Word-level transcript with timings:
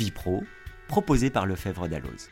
Vipro, 0.00 0.44
proposé 0.88 1.28
par 1.28 1.44
Lefebvre 1.44 1.86
Dalloz. 1.86 2.30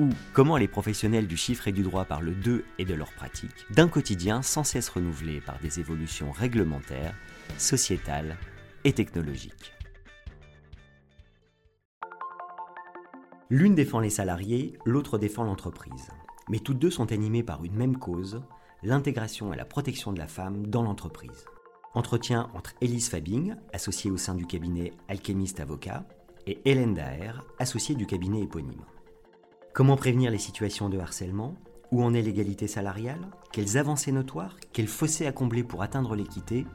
Ou 0.00 0.08
comment 0.32 0.56
les 0.56 0.66
professionnels 0.66 1.28
du 1.28 1.36
chiffre 1.36 1.68
et 1.68 1.72
du 1.72 1.84
droit 1.84 2.06
parlent 2.06 2.34
d'eux 2.34 2.64
et 2.76 2.84
de 2.84 2.92
leurs 2.92 3.12
pratiques, 3.12 3.66
d'un 3.70 3.86
quotidien 3.86 4.42
sans 4.42 4.64
cesse 4.64 4.88
renouvelé 4.88 5.40
par 5.40 5.60
des 5.60 5.78
évolutions 5.78 6.32
réglementaires, 6.32 7.14
sociétales 7.56 8.36
et 8.82 8.92
technologiques. 8.92 9.72
L'une 13.48 13.76
défend 13.76 14.00
les 14.00 14.10
salariés, 14.10 14.76
l'autre 14.84 15.16
défend 15.16 15.44
l'entreprise. 15.44 16.10
Mais 16.48 16.58
toutes 16.58 16.80
deux 16.80 16.90
sont 16.90 17.12
animées 17.12 17.44
par 17.44 17.64
une 17.64 17.76
même 17.76 17.96
cause, 17.96 18.42
l'intégration 18.82 19.52
et 19.52 19.56
la 19.56 19.64
protection 19.64 20.12
de 20.12 20.18
la 20.18 20.26
femme 20.26 20.66
dans 20.66 20.82
l'entreprise. 20.82 21.44
Entretien 21.94 22.50
entre 22.54 22.72
Élise 22.80 23.08
Fabing, 23.08 23.54
associée 23.72 24.10
au 24.10 24.16
sein 24.16 24.34
du 24.34 24.46
cabinet 24.46 24.92
Alchemist 25.08 25.60
Avocat, 25.60 26.04
et 26.46 26.60
Hélène 26.64 26.94
Daher, 26.94 27.44
associée 27.58 27.94
du 27.94 28.06
cabinet 28.06 28.42
éponyme. 28.42 28.84
Comment 29.72 29.96
prévenir 29.96 30.30
les 30.30 30.38
situations 30.38 30.88
de 30.88 30.98
harcèlement? 30.98 31.56
Où 31.90 32.02
en 32.02 32.14
est 32.14 32.22
l'égalité 32.22 32.66
salariale? 32.66 33.30
Quelles 33.52 33.76
avancées 33.76 34.12
notoires? 34.12 34.56
Quels 34.72 34.88
fossés 34.88 35.26
à 35.26 35.32
combler 35.32 35.64
pour 35.64 35.82
atteindre 35.82 36.16
l'équité? 36.16 36.66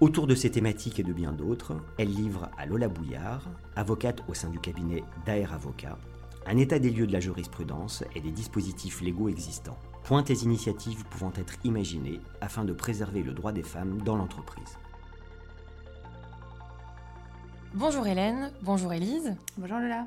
Autour 0.00 0.26
de 0.26 0.34
ces 0.34 0.50
thématiques 0.50 1.00
et 1.00 1.02
de 1.02 1.12
bien 1.12 1.32
d'autres, 1.32 1.76
elle 1.98 2.14
livre 2.14 2.50
à 2.56 2.66
Lola 2.66 2.88
Bouillard, 2.88 3.48
avocate 3.76 4.22
au 4.28 4.34
sein 4.34 4.48
du 4.48 4.60
cabinet 4.60 5.02
Daher 5.26 5.52
Avocat, 5.52 5.98
un 6.46 6.56
état 6.56 6.78
des 6.78 6.90
lieux 6.90 7.06
de 7.06 7.12
la 7.12 7.20
jurisprudence 7.20 8.04
et 8.14 8.20
des 8.20 8.30
dispositifs 8.30 9.00
légaux 9.00 9.28
existants. 9.28 9.76
Pointe 10.04 10.28
les 10.28 10.44
initiatives 10.44 11.04
pouvant 11.06 11.32
être 11.34 11.54
imaginées 11.64 12.20
afin 12.40 12.64
de 12.64 12.72
préserver 12.72 13.22
le 13.22 13.32
droit 13.32 13.52
des 13.52 13.62
femmes 13.62 14.00
dans 14.02 14.16
l'entreprise. 14.16 14.78
Bonjour 17.74 18.06
Hélène, 18.06 18.50
bonjour 18.62 18.94
Élise. 18.94 19.36
Bonjour 19.58 19.78
Lola. 19.78 20.06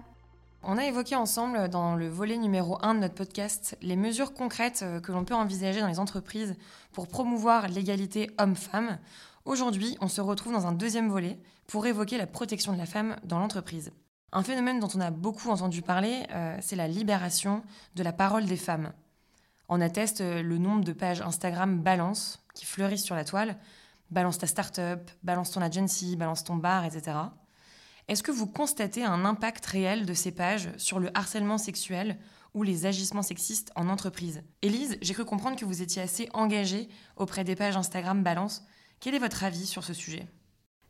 On 0.63 0.79
a 0.79 0.85
évoqué 0.85 1.15
ensemble 1.15 1.69
dans 1.69 1.95
le 1.95 2.09
volet 2.09 2.37
numéro 2.37 2.77
1 2.81 2.95
de 2.95 2.99
notre 3.01 3.13
podcast 3.13 3.77
les 3.83 3.95
mesures 3.95 4.33
concrètes 4.33 4.81
euh, 4.81 4.99
que 4.99 5.11
l'on 5.11 5.25
peut 5.25 5.35
envisager 5.35 5.79
dans 5.79 5.87
les 5.87 5.99
entreprises 5.99 6.55
pour 6.91 7.07
promouvoir 7.07 7.67
l'égalité 7.67 8.31
homme-femme. 8.39 8.97
Aujourd'hui, 9.45 9.95
on 10.01 10.07
se 10.07 10.21
retrouve 10.21 10.53
dans 10.53 10.65
un 10.65 10.71
deuxième 10.71 11.09
volet 11.09 11.39
pour 11.67 11.85
évoquer 11.85 12.17
la 12.17 12.25
protection 12.25 12.73
de 12.73 12.79
la 12.79 12.87
femme 12.87 13.15
dans 13.23 13.37
l'entreprise. 13.37 13.91
Un 14.31 14.43
phénomène 14.43 14.79
dont 14.79 14.89
on 14.95 15.01
a 15.01 15.11
beaucoup 15.11 15.49
entendu 15.49 15.83
parler, 15.83 16.25
euh, 16.31 16.57
c'est 16.61 16.75
la 16.75 16.87
libération 16.87 17.61
de 17.95 18.01
la 18.01 18.11
parole 18.11 18.45
des 18.45 18.57
femmes. 18.57 18.91
On 19.69 19.81
atteste 19.81 20.21
euh, 20.21 20.41
le 20.41 20.57
nombre 20.57 20.83
de 20.83 20.93
pages 20.93 21.21
Instagram 21.21 21.79
balance 21.79 22.43
qui 22.55 22.65
fleurissent 22.65 23.05
sur 23.05 23.15
la 23.15 23.23
toile. 23.23 23.55
Balance 24.09 24.39
ta 24.39 24.47
start-up, 24.47 25.11
balance 25.21 25.51
ton 25.51 25.61
agency, 25.61 26.15
balance 26.15 26.43
ton 26.43 26.55
bar, 26.55 26.85
etc. 26.85 27.17
Est-ce 28.11 28.23
que 28.23 28.31
vous 28.31 28.45
constatez 28.45 29.05
un 29.05 29.23
impact 29.23 29.65
réel 29.67 30.05
de 30.05 30.13
ces 30.13 30.33
pages 30.33 30.67
sur 30.75 30.99
le 30.99 31.17
harcèlement 31.17 31.57
sexuel 31.57 32.17
ou 32.53 32.61
les 32.61 32.85
agissements 32.85 33.21
sexistes 33.21 33.71
en 33.77 33.87
entreprise? 33.87 34.43
Élise, 34.61 34.97
j'ai 35.01 35.13
cru 35.13 35.23
comprendre 35.23 35.55
que 35.55 35.63
vous 35.63 35.81
étiez 35.81 36.01
assez 36.01 36.27
engagée 36.33 36.89
auprès 37.15 37.45
des 37.45 37.55
pages 37.55 37.77
Instagram 37.77 38.21
Balance. 38.21 38.65
Quel 38.99 39.15
est 39.15 39.19
votre 39.19 39.45
avis 39.45 39.65
sur 39.65 39.85
ce 39.85 39.93
sujet? 39.93 40.27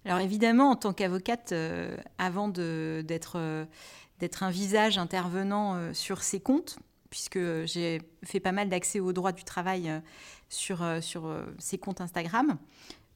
Alors 0.03 0.17
évidemment, 0.17 0.71
en 0.71 0.75
tant 0.75 0.93
qu'avocate, 0.93 1.51
euh, 1.51 1.95
avant 2.17 2.51
euh, 2.57 3.03
d'être 3.03 3.37
un 3.37 4.49
visage 4.49 4.97
intervenant 4.97 5.93
sur 5.93 6.23
ces 6.23 6.39
comptes, 6.39 6.79
puisque 7.11 7.65
j'ai 7.65 8.01
fait 8.23 8.39
pas 8.39 8.53
mal 8.53 8.69
d'accès 8.69 8.99
au 8.99 9.13
droit 9.13 9.33
du 9.33 9.43
travail 9.43 9.89
euh, 9.89 9.99
sur, 10.49 10.81
euh, 10.81 10.99
euh, 11.17 11.45
ces 11.59 11.77
comptes 11.77 12.01
Instagram. 12.01 12.57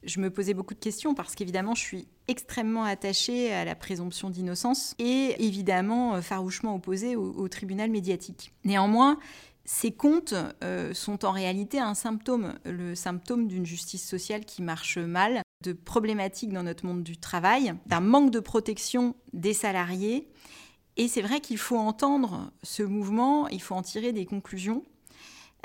Je 0.06 0.20
me 0.20 0.30
posais 0.30 0.54
beaucoup 0.54 0.74
de 0.74 0.80
questions 0.80 1.14
parce 1.14 1.34
qu'évidemment, 1.34 1.74
je 1.74 1.82
suis 1.82 2.08
extrêmement 2.28 2.84
attachée 2.84 3.52
à 3.52 3.64
la 3.64 3.74
présomption 3.74 4.30
d'innocence 4.30 4.94
et 4.98 5.34
évidemment 5.38 6.20
farouchement 6.22 6.74
opposée 6.74 7.16
au, 7.16 7.48
tribunal 7.48 7.90
médiatique. 7.90 8.52
Néanmoins, 8.64 9.18
ces 9.64 9.92
comptes 9.92 10.34
sont 10.92 11.24
en 11.24 11.30
réalité 11.32 11.78
un 11.78 11.94
symptôme, 11.94 12.54
le 12.64 12.94
symptôme 12.94 13.48
d'une 13.48 13.66
justice 13.66 14.06
sociale 14.06 14.44
qui 14.44 14.62
marche 14.62 14.98
mal, 14.98 15.42
de 15.64 15.72
problématiques 15.72 16.52
dans 16.52 16.62
notre 16.62 16.86
monde 16.86 17.02
du 17.02 17.16
travail, 17.16 17.74
d'un 17.86 18.00
manque 18.00 18.30
de 18.30 18.40
protection 18.40 19.16
des 19.32 19.54
salariés 19.54 20.28
et 20.96 21.08
c'est 21.08 21.22
vrai 21.22 21.40
qu'il 21.40 21.58
faut 21.58 21.76
entendre 21.76 22.50
ce 22.62 22.82
mouvement, 22.82 23.48
il 23.48 23.60
faut 23.60 23.74
en 23.74 23.82
tirer 23.82 24.12
des 24.12 24.24
conclusions. 24.24 24.82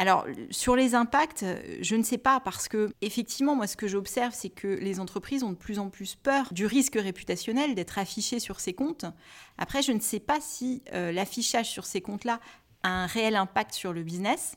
Alors, 0.02 0.26
sur 0.50 0.76
les 0.76 0.96
impacts, 0.96 1.46
je 1.80 1.96
ne 1.96 2.02
sais 2.02 2.18
pas 2.18 2.40
parce 2.40 2.68
que, 2.68 2.92
effectivement, 3.02 3.56
moi, 3.56 3.68
ce 3.68 3.78
que 3.78 3.88
j'observe, 3.88 4.34
c'est 4.34 4.50
que 4.50 4.68
les 4.68 5.00
entreprises 5.00 5.44
ont 5.44 5.52
de 5.52 5.56
plus 5.56 5.78
en 5.78 5.92
plus 5.92 6.16
peur 6.16 6.52
du 6.52 6.66
risque 6.66 6.96
réputationnel 6.96 7.76
d'être 7.76 8.00
affichées 8.00 8.40
sur 8.40 8.60
ces 8.60 8.74
comptes. 8.74 9.06
Après, 9.60 9.84
je 9.84 9.92
ne 9.92 10.00
sais 10.00 10.20
pas 10.20 10.40
si 10.42 10.82
euh, 10.96 11.12
l'affichage 11.12 11.70
sur 11.70 11.86
ces 11.86 12.02
comptes-là 12.02 12.40
a 12.82 12.90
un 12.90 13.06
réel 13.06 13.36
impact 13.36 13.76
sur 13.76 13.94
le 13.94 14.02
business. 14.02 14.56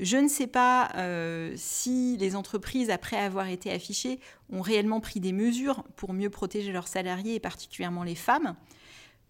Je 0.00 0.16
ne 0.16 0.26
sais 0.26 0.48
pas 0.48 0.90
euh, 0.96 1.52
si 1.54 2.16
les 2.16 2.34
entreprises, 2.34 2.90
après 2.90 3.18
avoir 3.18 3.46
été 3.46 3.70
affichées, 3.70 4.18
ont 4.50 4.62
réellement 4.62 4.98
pris 4.98 5.20
des 5.20 5.30
mesures 5.30 5.84
pour 5.94 6.12
mieux 6.12 6.28
protéger 6.28 6.72
leurs 6.72 6.88
salariés 6.88 7.36
et 7.36 7.40
particulièrement 7.40 8.02
les 8.02 8.16
femmes. 8.16 8.56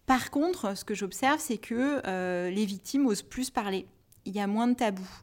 Par 0.07 0.31
contre, 0.31 0.75
ce 0.75 0.83
que 0.83 0.95
j'observe, 0.95 1.39
c'est 1.39 1.59
que 1.59 2.01
euh, 2.07 2.49
les 2.49 2.65
victimes 2.65 3.05
osent 3.05 3.21
plus 3.21 3.51
parler. 3.51 3.85
Il 4.27 4.35
y 4.35 4.39
a 4.39 4.47
moins 4.47 4.67
de 4.67 4.73
tabous. 4.73 5.21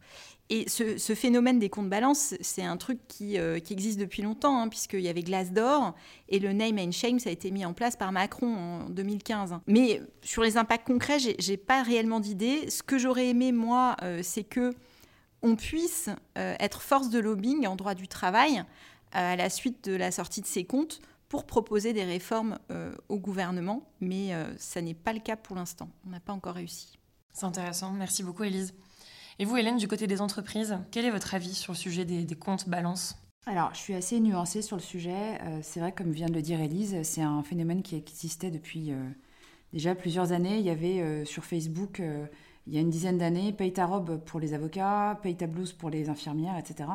Et 0.50 0.68
ce, 0.68 1.14
phénomène 1.14 1.58
des 1.58 1.70
comptes 1.70 1.88
balance, 1.88 2.34
c'est 2.40 2.62
un 2.62 2.76
truc 2.76 2.98
qui, 3.08 3.38
euh, 3.38 3.58
existe 3.70 3.98
depuis 3.98 4.20
longtemps, 4.20 4.60
hein, 4.60 4.68
puisqu'il 4.68 5.00
y 5.00 5.08
avait 5.08 5.22
Glassdoor 5.22 5.94
et 6.28 6.38
le 6.38 6.52
name 6.52 6.78
and 6.78 6.92
shame, 6.92 7.18
ça 7.18 7.30
a 7.30 7.32
été 7.32 7.50
mis 7.50 7.64
en 7.64 7.72
place 7.72 7.96
par 7.96 8.12
Macron 8.12 8.54
en 8.54 8.90
2015. 8.90 9.54
Mais 9.66 10.02
sur 10.22 10.42
les 10.42 10.58
impacts 10.58 10.86
concrets, 10.86 11.18
j'ai 11.18 11.56
pas 11.56 11.82
réellement 11.82 12.20
d'idée. 12.20 12.68
Ce 12.68 12.82
que 12.82 12.98
j'aurais 12.98 13.28
aimé, 13.28 13.52
moi, 13.52 13.96
euh, 14.02 14.20
c'est 14.22 14.44
que 14.44 14.74
on 15.42 15.56
puisse 15.56 16.08
être 16.36 16.80
force 16.80 17.10
de 17.10 17.18
lobbying 17.18 17.66
en 17.66 17.76
droit 17.76 17.94
du 17.94 18.08
travail 18.08 18.64
à 19.12 19.36
la 19.36 19.50
suite 19.50 19.84
de 19.84 19.94
la 19.94 20.10
sortie 20.10 20.40
de 20.40 20.46
ces 20.46 20.64
comptes 20.64 21.02
pour 21.34 21.46
proposer 21.46 21.92
des 21.92 22.04
réformes 22.04 22.58
euh, 22.70 22.94
au 23.08 23.18
gouvernement, 23.18 23.88
mais 24.00 24.34
euh, 24.34 24.56
ça 24.56 24.80
n'est 24.80 24.94
pas 24.94 25.12
le 25.12 25.20
cas 25.20 25.36
pour 25.36 25.56
l'instant. 25.56 25.88
On 26.06 26.10
n'a 26.10 26.20
pas 26.20 26.32
encore 26.32 26.54
réussi. 26.54 26.98
C'est 27.32 27.46
intéressant. 27.46 27.90
Merci 27.92 28.22
beaucoup, 28.22 28.44
Elise. 28.44 28.72
Et 29.38 29.44
vous, 29.44 29.56
Hélène, 29.56 29.76
du 29.76 29.88
côté 29.88 30.06
des 30.06 30.20
entreprises, 30.20 30.78
quel 30.90 31.04
est 31.04 31.10
votre 31.10 31.34
avis 31.34 31.54
sur 31.54 31.72
le 31.72 31.78
sujet 31.78 32.04
des, 32.04 32.26
comptes 32.34 32.68
balance? 32.68 33.16
Alors, 33.46 33.70
je 33.74 33.78
suis 33.78 33.94
assez 33.94 34.20
nuancée 34.20 34.62
sur 34.62 34.76
le 34.76 34.82
sujet. 34.82 35.38
Euh, 35.42 35.58
c'est 35.62 35.80
vrai, 35.80 35.92
comme 35.92 36.12
vient 36.12 36.28
de 36.28 36.34
le 36.34 36.42
dire 36.42 36.60
Elise, 36.60 36.96
c'est 37.02 37.22
un 37.22 37.42
phénomène 37.42 37.82
qui 37.82 37.96
existait 37.96 38.50
depuis 38.50 38.92
déjà 39.72 39.94
plusieurs 39.94 40.32
années. 40.32 40.58
Il 40.58 40.64
y 40.64 40.70
avait 40.70 41.24
sur 41.24 41.44
Facebook, 41.44 42.00
il 42.66 42.74
y 42.74 42.78
a 42.78 42.80
une 42.80 42.90
dizaine 42.90 43.18
d'années, 43.18 43.52
paye 43.52 43.72
ta 43.72 43.86
robe 43.86 44.18
pour 44.24 44.40
les 44.40 44.54
avocats, 44.54 45.18
paye 45.22 45.36
ta 45.36 45.46
blouse 45.46 45.72
pour 45.72 45.90
les 45.90 46.08
infirmières, 46.08 46.56
etc. 46.56 46.88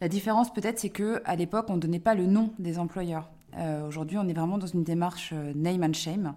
La 0.00 0.08
différence 0.08 0.52
peut-être, 0.52 0.78
c'est 0.78 0.90
que 0.90 1.22
à 1.24 1.36
l'époque, 1.36 1.66
on 1.68 1.76
ne 1.76 1.80
donnait 1.80 2.00
pas 2.00 2.14
le 2.14 2.26
nom 2.26 2.52
des 2.58 2.78
employeurs. 2.78 3.30
Euh, 3.56 3.86
aujourd'hui, 3.86 4.16
on 4.16 4.28
est 4.28 4.32
vraiment 4.32 4.58
dans 4.58 4.66
une 4.66 4.84
démarche 4.84 5.32
euh, 5.34 5.52
name 5.54 5.82
and 5.82 5.92
shame. 5.92 6.34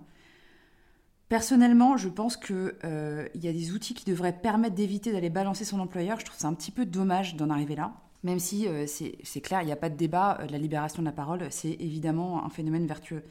Personnellement, 1.34 1.98
je 1.98 2.10
pense 2.10 2.38
qu'il 2.38 2.76
euh, 2.84 3.28
y 3.34 3.48
a 3.48 3.52
des 3.52 3.72
outils 3.72 3.96
qui 3.96 4.06
devraient 4.06 4.38
permettre 4.40 4.76
d'éviter 4.76 5.12
d'aller 5.12 5.32
balancer 5.32 5.66
son 5.66 5.80
employeur. 5.80 6.20
Je 6.20 6.26
trouve 6.26 6.40
ça 6.40 6.48
un 6.48 6.54
petit 6.54 6.70
peu 6.70 6.86
dommage 6.86 7.36
d'en 7.36 7.50
arriver 7.50 7.76
là. 7.76 7.96
Même 8.22 8.38
si 8.38 8.68
c'est 9.24 9.42
clair, 9.42 9.64
il 9.64 9.66
n'y 9.66 9.72
a 9.72 9.76
pas 9.76 9.90
de 9.90 9.96
débat, 9.96 10.38
la 10.48 10.60
libération 10.60 11.02
de 11.02 11.08
la 11.08 11.12
parole, 11.12 11.48
c'est 11.50 11.76
évidemment 11.80 12.46
un 12.46 12.50
phénomène 12.50 12.86
vertueux. 12.86 13.24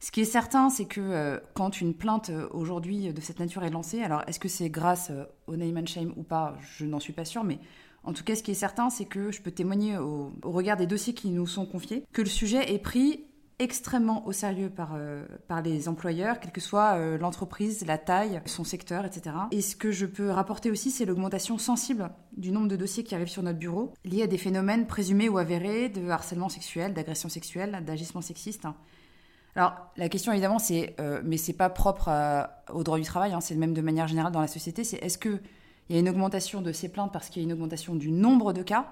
Ce 0.00 0.10
qui 0.10 0.22
est 0.22 0.24
certain, 0.24 0.70
c'est 0.70 0.86
que 0.86 1.42
quand 1.52 1.82
une 1.82 1.92
plainte 1.92 2.30
aujourd'hui 2.52 3.12
de 3.12 3.20
cette 3.20 3.38
nature 3.38 3.64
est 3.64 3.70
lancée, 3.70 4.02
alors 4.02 4.22
est-ce 4.26 4.40
que 4.40 4.48
c'est 4.48 4.70
grâce 4.70 5.12
au 5.46 5.52
and 5.52 5.86
shame 5.86 6.14
ou 6.16 6.22
pas? 6.22 6.56
Je 6.78 6.86
n'en 6.86 7.00
suis 7.00 7.12
pas 7.12 7.26
sûre, 7.26 7.44
mais 7.44 7.58
en 8.02 8.14
tout 8.14 8.24
cas, 8.24 8.34
ce 8.34 8.42
qui 8.42 8.50
est 8.52 8.54
certain, 8.54 8.88
c'est 8.88 9.04
que 9.04 9.30
je 9.30 9.42
peux 9.42 9.50
témoigner 9.50 9.98
au, 9.98 10.32
regard 10.42 10.78
des 10.78 10.86
dossiers 10.86 11.12
qui 11.12 11.28
nous 11.28 11.46
sont 11.46 11.66
confiés 11.66 12.02
que 12.14 12.22
le 12.22 12.28
sujet 12.28 12.72
est 12.72 12.78
pris 12.78 13.26
extrêmement 13.62 14.26
au 14.26 14.32
sérieux 14.32 14.70
par, 14.70 14.92
euh, 14.94 15.24
par 15.48 15.62
les 15.62 15.88
employeurs, 15.88 16.40
quelle 16.40 16.52
que 16.52 16.60
soit 16.60 16.96
euh, 16.96 17.18
l'entreprise, 17.18 17.84
la 17.86 17.98
taille, 17.98 18.40
son 18.46 18.64
secteur, 18.64 19.04
etc. 19.04 19.36
Et 19.50 19.60
ce 19.60 19.76
que 19.76 19.90
je 19.90 20.06
peux 20.06 20.30
rapporter 20.30 20.70
aussi, 20.70 20.90
c'est 20.90 21.04
l'augmentation 21.04 21.58
sensible 21.58 22.10
du 22.36 22.52
nombre 22.52 22.68
de 22.68 22.76
dossiers 22.76 23.04
qui 23.04 23.14
arrivent 23.14 23.28
sur 23.28 23.42
notre 23.42 23.58
bureau, 23.58 23.92
liés 24.04 24.22
à 24.22 24.26
des 24.26 24.38
phénomènes 24.38 24.86
présumés 24.86 25.28
ou 25.28 25.38
avérés 25.38 25.88
de 25.88 26.08
harcèlement 26.08 26.48
sexuel, 26.48 26.94
d'agression 26.94 27.28
sexuelle, 27.28 27.82
d'agissement 27.86 28.22
sexiste. 28.22 28.66
Alors, 29.54 29.74
la 29.96 30.08
question 30.08 30.32
évidemment, 30.32 30.58
c'est, 30.58 30.96
euh, 31.00 31.20
mais 31.24 31.36
c'est 31.36 31.52
pas 31.52 31.70
propre 31.70 32.10
au 32.72 32.82
droit 32.82 32.98
du 32.98 33.04
travail, 33.04 33.32
hein, 33.32 33.40
c'est 33.40 33.54
même 33.54 33.74
de 33.74 33.82
manière 33.82 34.08
générale 34.08 34.32
dans 34.32 34.40
la 34.40 34.48
société, 34.48 34.82
c'est 34.82 34.96
est-ce 34.96 35.18
que 35.18 35.40
il 35.88 35.96
y 35.96 35.98
a 35.98 36.00
une 36.00 36.08
augmentation 36.08 36.62
de 36.62 36.72
ces 36.72 36.88
plaintes 36.88 37.12
parce 37.12 37.28
qu'il 37.28 37.42
y 37.42 37.44
a 37.44 37.46
une 37.46 37.52
augmentation 37.52 37.94
du 37.94 38.10
nombre 38.10 38.52
de 38.52 38.62
cas? 38.62 38.86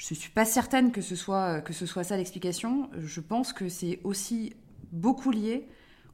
Je 0.00 0.14
ne 0.14 0.18
suis 0.18 0.30
pas 0.30 0.46
certaine 0.46 0.92
que 0.92 1.02
ce 1.02 1.14
soit, 1.14 1.60
que 1.60 1.74
ce 1.74 1.84
soit 1.84 2.04
ça 2.04 2.16
l'explication. 2.16 2.88
Je 2.98 3.20
pense 3.20 3.52
que 3.52 3.68
c'est 3.68 4.00
aussi 4.02 4.54
beaucoup 4.92 5.30
lié 5.30 5.68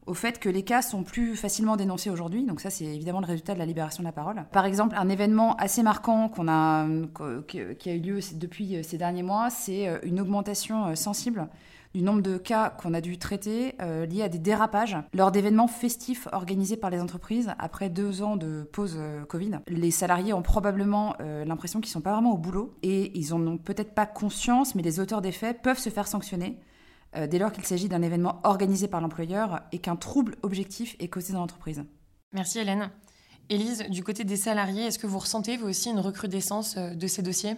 au 0.06 0.14
fait 0.14 0.40
que 0.40 0.48
les 0.48 0.64
cas 0.64 0.82
sont 0.82 1.04
plus 1.04 1.36
facilement 1.36 1.76
dénoncés 1.76 2.10
aujourd'hui. 2.10 2.42
Donc 2.42 2.60
ça, 2.60 2.68
c'est 2.68 2.84
évidemment 2.84 3.20
le 3.20 3.26
résultat 3.26 3.54
de 3.54 3.60
la 3.60 3.64
libération 3.64 4.02
de 4.02 4.08
la 4.08 4.12
parole. 4.12 4.44
Par 4.50 4.66
exemple, 4.66 4.96
un 4.98 5.08
événement 5.08 5.54
assez 5.54 5.84
marquant 5.84 6.28
qui 6.28 7.60
a 7.60 7.94
eu 7.94 8.00
lieu 8.00 8.18
depuis 8.34 8.82
ces 8.82 8.98
derniers 8.98 9.22
mois, 9.22 9.50
c'est 9.50 10.00
une 10.02 10.20
augmentation 10.20 10.96
sensible 10.96 11.46
du 11.94 12.02
nombre 12.02 12.22
de 12.22 12.36
cas 12.38 12.70
qu'on 12.70 12.94
a 12.94 13.00
dû 13.00 13.18
traiter 13.18 13.74
euh, 13.80 14.06
liés 14.06 14.22
à 14.22 14.28
des 14.28 14.38
dérapages 14.38 14.96
lors 15.14 15.32
d'événements 15.32 15.68
festifs 15.68 16.28
organisés 16.32 16.76
par 16.76 16.90
les 16.90 17.00
entreprises 17.00 17.52
après 17.58 17.88
deux 17.88 18.22
ans 18.22 18.36
de 18.36 18.68
pause 18.72 18.96
euh, 18.98 19.24
Covid. 19.24 19.60
Les 19.68 19.90
salariés 19.90 20.32
ont 20.32 20.42
probablement 20.42 21.14
euh, 21.20 21.44
l'impression 21.44 21.80
qu'ils 21.80 21.90
sont 21.90 22.00
pas 22.00 22.12
vraiment 22.12 22.32
au 22.32 22.38
boulot 22.38 22.74
et 22.82 23.16
ils 23.18 23.32
en 23.32 23.46
ont 23.46 23.58
peut-être 23.58 23.94
pas 23.94 24.06
conscience, 24.06 24.74
mais 24.74 24.82
les 24.82 25.00
auteurs 25.00 25.22
des 25.22 25.32
faits 25.32 25.62
peuvent 25.62 25.78
se 25.78 25.90
faire 25.90 26.08
sanctionner 26.08 26.58
dès 27.30 27.38
lors 27.38 27.50
qu'il 27.50 27.64
s'agit 27.64 27.88
d'un 27.88 28.02
événement 28.02 28.40
organisé 28.44 28.88
par 28.88 29.00
l'employeur 29.00 29.62
et 29.72 29.78
qu'un 29.78 29.96
trouble 29.96 30.36
objectif 30.42 30.96
est 30.98 31.08
causé 31.08 31.32
dans 31.32 31.38
l'entreprise. 31.38 31.82
Merci 32.34 32.58
Hélène. 32.58 32.90
Élise, 33.48 33.84
du 33.88 34.04
côté 34.04 34.24
des 34.24 34.36
salariés, 34.36 34.82
est-ce 34.82 34.98
que 34.98 35.06
vous 35.06 35.20
ressentez 35.20 35.56
vous 35.56 35.68
aussi 35.68 35.88
une 35.88 36.00
recrudescence 36.00 36.76
de 36.76 37.06
ces 37.06 37.22
dossiers? 37.22 37.56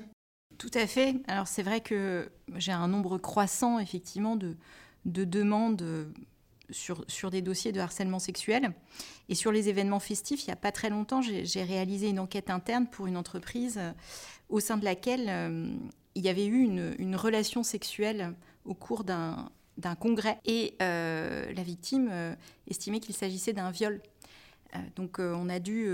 Tout 0.59 0.71
à 0.75 0.87
fait. 0.87 1.15
Alors 1.29 1.47
c'est 1.47 1.63
vrai 1.63 1.81
que 1.81 2.31
j'ai 2.57 2.73
un 2.73 2.89
nombre 2.89 3.17
croissant 3.17 3.79
effectivement 3.79 4.37
de, 4.37 4.57
demandes 5.05 6.13
sur, 6.71 7.05
sur, 7.09 7.31
des 7.31 7.43
dossiers 7.43 7.73
de 7.73 7.81
harcèlement 7.81 8.19
sexuel. 8.19 8.73
Et 9.29 9.35
sur 9.35 9.53
les 9.53 9.69
événements 9.69 10.01
festifs, 10.01 10.43
il 10.45 10.47
n'y 10.47 10.53
a 10.53 10.57
pas 10.57 10.73
très 10.73 10.91
longtemps, 10.91 11.23
j'ai 11.23 11.63
réalisé 11.63 12.09
une 12.09 12.19
enquête 12.19 12.51
interne 12.51 12.89
pour 12.89 13.07
une 13.07 13.17
entreprise 13.17 13.79
euh, 13.79 13.93
au 14.49 14.61
sein 14.61 14.77
de 14.77 14.85
laquelle 14.85 15.27
euh, 15.29 15.71
il 16.15 16.25
y 16.25 16.29
avait 16.29 16.47
eu 16.47 16.59
une, 16.59 17.17
relation 17.17 17.63
sexuelle 17.63 18.35
au 18.65 18.75
cours 18.75 19.05
d'un 19.05 19.49
congrès. 20.01 20.41
Et 20.45 20.75
euh, 20.83 21.53
la 21.53 21.63
victime 21.63 22.37
estimait 22.67 22.99
qu'il 22.99 23.15
s'agissait 23.15 23.53
d'un 23.53 23.71
viol. 23.71 24.03
donc 24.97 25.21
on 25.21 25.49
a 25.49 25.61
dû 25.61 25.89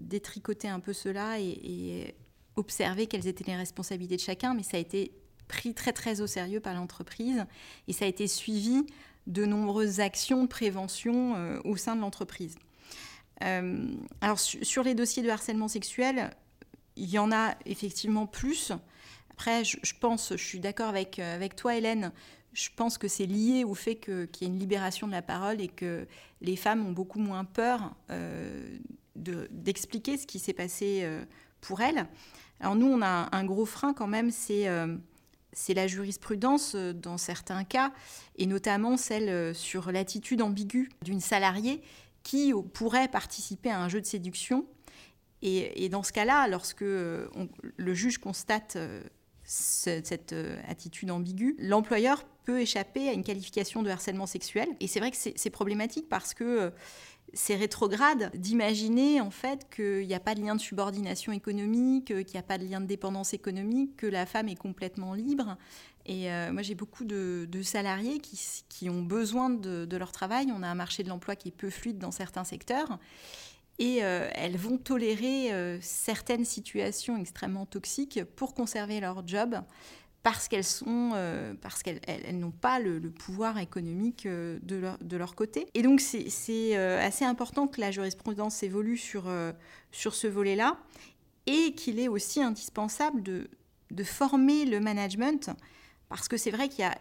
détricoter 0.00 0.68
un 0.68 0.80
peu 0.80 0.92
cela 0.92 1.40
et 1.40 2.14
observer 2.56 3.06
quelles 3.06 3.26
étaient 3.26 3.44
les 3.44 3.56
responsabilités 3.56 4.16
de 4.16 4.20
chacun, 4.20 4.54
mais 4.54 4.62
ça 4.62 4.76
a 4.76 4.80
été 4.80 5.12
pris 5.50 5.74
très 5.74 5.92
très 5.92 6.20
au 6.20 6.28
sérieux 6.28 6.60
par 6.60 6.74
l'entreprise 6.74 7.44
et 7.88 7.92
ça 7.92 8.04
a 8.04 8.08
été 8.08 8.28
suivi 8.28 8.86
de 9.26 9.44
nombreuses 9.44 9.98
actions 9.98 10.42
de 10.42 10.48
prévention 10.48 11.34
euh, 11.34 11.60
au 11.64 11.76
sein 11.76 11.96
de 11.96 12.00
l'entreprise. 12.00 12.56
Euh, 13.42 13.88
alors 14.20 14.38
sur 14.38 14.82
les 14.84 14.94
dossiers 14.94 15.22
de 15.22 15.28
harcèlement 15.28 15.68
sexuel, 15.68 16.30
il 16.96 17.10
y 17.10 17.18
en 17.18 17.32
a 17.32 17.56
effectivement 17.66 18.26
plus. 18.26 18.72
Après, 19.30 19.64
je, 19.64 19.94
pense, 19.98 20.36
je 20.36 20.44
suis 20.44 20.60
d'accord 20.60 20.88
avec, 20.88 21.18
euh, 21.18 21.34
avec 21.34 21.56
toi 21.56 21.74
Hélène, 21.74 22.12
je 22.52 22.68
pense 22.74 22.96
que 22.96 23.08
c'est 23.08 23.26
lié 23.26 23.64
au 23.64 23.74
fait 23.74 23.96
qu'il 23.96 24.28
y 24.40 24.44
ait 24.44 24.48
une 24.48 24.58
libération 24.58 25.06
de 25.06 25.12
la 25.12 25.22
parole 25.22 25.60
et 25.60 25.68
que 25.68 26.06
les 26.42 26.56
femmes 26.56 26.86
ont 26.86 26.92
beaucoup 26.92 27.20
moins 27.20 27.44
peur 27.44 27.94
d'expliquer 29.14 30.16
ce 30.16 30.26
qui 30.26 30.40
s'est 30.40 30.52
passé 30.52 31.06
pour 31.60 31.80
elles. 31.80 32.06
Alors 32.60 32.76
nous, 32.76 32.86
on 32.86 33.02
a 33.02 33.28
un 33.32 33.44
gros 33.44 33.64
frein 33.64 33.94
quand 33.94 34.06
même, 34.06 34.30
c'est 34.30 34.68
euh, 34.68 34.96
la 35.68 35.86
jurisprudence 35.86 36.74
euh, 36.74 36.92
dans 36.92 37.16
certains 37.16 37.64
cas, 37.64 37.92
et 38.36 38.46
notamment 38.46 38.96
celle 38.96 39.28
euh, 39.28 39.54
sur 39.54 39.90
l'attitude 39.90 40.42
ambiguë 40.42 40.90
d'une 41.02 41.20
salariée 41.20 41.82
qui 42.22 42.52
pourrait 42.74 43.08
participer 43.08 43.70
à 43.70 43.80
un 43.80 43.88
jeu 43.88 44.00
de 44.00 44.06
séduction. 44.06 44.66
Et, 45.42 45.88
dans 45.88 46.02
ce 46.02 46.12
cas-là, 46.12 46.46
lorsque 46.48 46.82
le 46.82 47.94
juge 47.94 48.18
constate 48.18 48.76
cette 49.42 50.34
attitude 50.68 51.10
ambiguë, 51.10 51.56
l'employeur 51.58 52.24
peut 52.44 52.60
échapper 52.60 53.08
à 53.08 53.14
une 53.14 53.24
qualification 53.24 53.82
de 53.82 53.88
harcèlement 53.88 54.26
sexuel. 54.26 54.68
Et 54.80 54.86
c'est 54.86 55.00
vrai 55.00 55.10
que 55.10 55.16
c'est 55.16 55.48
problématique 55.48 56.10
parce 56.10 56.34
que 56.34 56.70
c'est 57.32 57.56
rétrograde 57.56 58.30
d'imaginer 58.34 59.20
en 59.20 59.30
fait 59.30 59.68
qu'il 59.74 60.06
n'y 60.06 60.14
a 60.14 60.20
pas 60.20 60.34
de 60.34 60.40
lien 60.40 60.54
de 60.54 60.60
subordination 60.60 61.32
économique, 61.32 62.06
qu'il 62.06 62.32
n'y 62.32 62.38
a 62.38 62.42
pas 62.42 62.58
de 62.58 62.64
lien 62.64 62.80
de 62.80 62.86
dépendance 62.86 63.34
économique, 63.34 63.96
que 63.96 64.06
la 64.06 64.26
femme 64.26 64.48
est 64.48 64.56
complètement 64.56 65.14
libre. 65.14 65.56
Et 66.06 66.30
euh, 66.30 66.52
moi, 66.52 66.62
j'ai 66.62 66.74
beaucoup 66.74 67.04
de, 67.04 67.46
salariés 67.62 68.20
qui, 68.20 68.90
ont 68.90 69.02
besoin 69.02 69.50
de, 69.50 69.96
leur 69.96 70.12
travail. 70.12 70.48
On 70.54 70.62
a 70.62 70.68
un 70.68 70.74
marché 70.74 71.02
de 71.02 71.08
l'emploi 71.08 71.36
qui 71.36 71.48
est 71.48 71.52
peu 71.52 71.70
fluide 71.70 71.98
dans 71.98 72.10
certains 72.10 72.44
secteurs. 72.44 72.98
Et 73.78 74.04
euh, 74.04 74.28
elles 74.34 74.56
vont 74.56 74.76
tolérer 74.76 75.52
euh, 75.52 75.78
certaines 75.80 76.44
situations 76.44 77.16
extrêmement 77.16 77.64
toxiques 77.64 78.22
pour 78.36 78.54
conserver 78.54 79.00
leur 79.00 79.26
job 79.26 79.56
parce 80.22 80.48
qu'elles 80.48 80.64
sont 80.64 81.12
euh, 81.14 81.54
parce 81.60 81.82
qu'elles 81.82 82.38
n'ont 82.38 82.50
pas 82.50 82.78
le, 82.78 83.00
pouvoir 83.10 83.58
économique 83.58 84.26
euh, 84.26 84.58
de, 84.62 84.76
leur, 84.76 84.98
de 84.98 85.16
leur 85.16 85.34
côté. 85.34 85.66
Et 85.74 85.82
donc 85.82 86.00
c'est 86.00 86.28
euh, 86.76 87.00
assez 87.00 87.24
important 87.24 87.66
que 87.66 87.80
la 87.80 87.90
jurisprudence 87.90 88.62
évolue 88.62 88.98
sur, 88.98 89.30
sur 89.92 90.14
ce 90.14 90.26
volet-là 90.26 90.76
et 91.46 91.72
qu'il 91.74 91.98
est 91.98 92.08
aussi 92.08 92.42
indispensable 92.42 93.22
de, 93.22 93.48
de, 93.90 94.04
former 94.04 94.66
le 94.66 94.78
management 94.78 95.50
parce 96.08 96.28
que 96.28 96.36
c'est 96.36 96.50
vrai 96.50 96.68
qu'il 96.68 96.80
y 96.80 96.88
a 96.88 96.98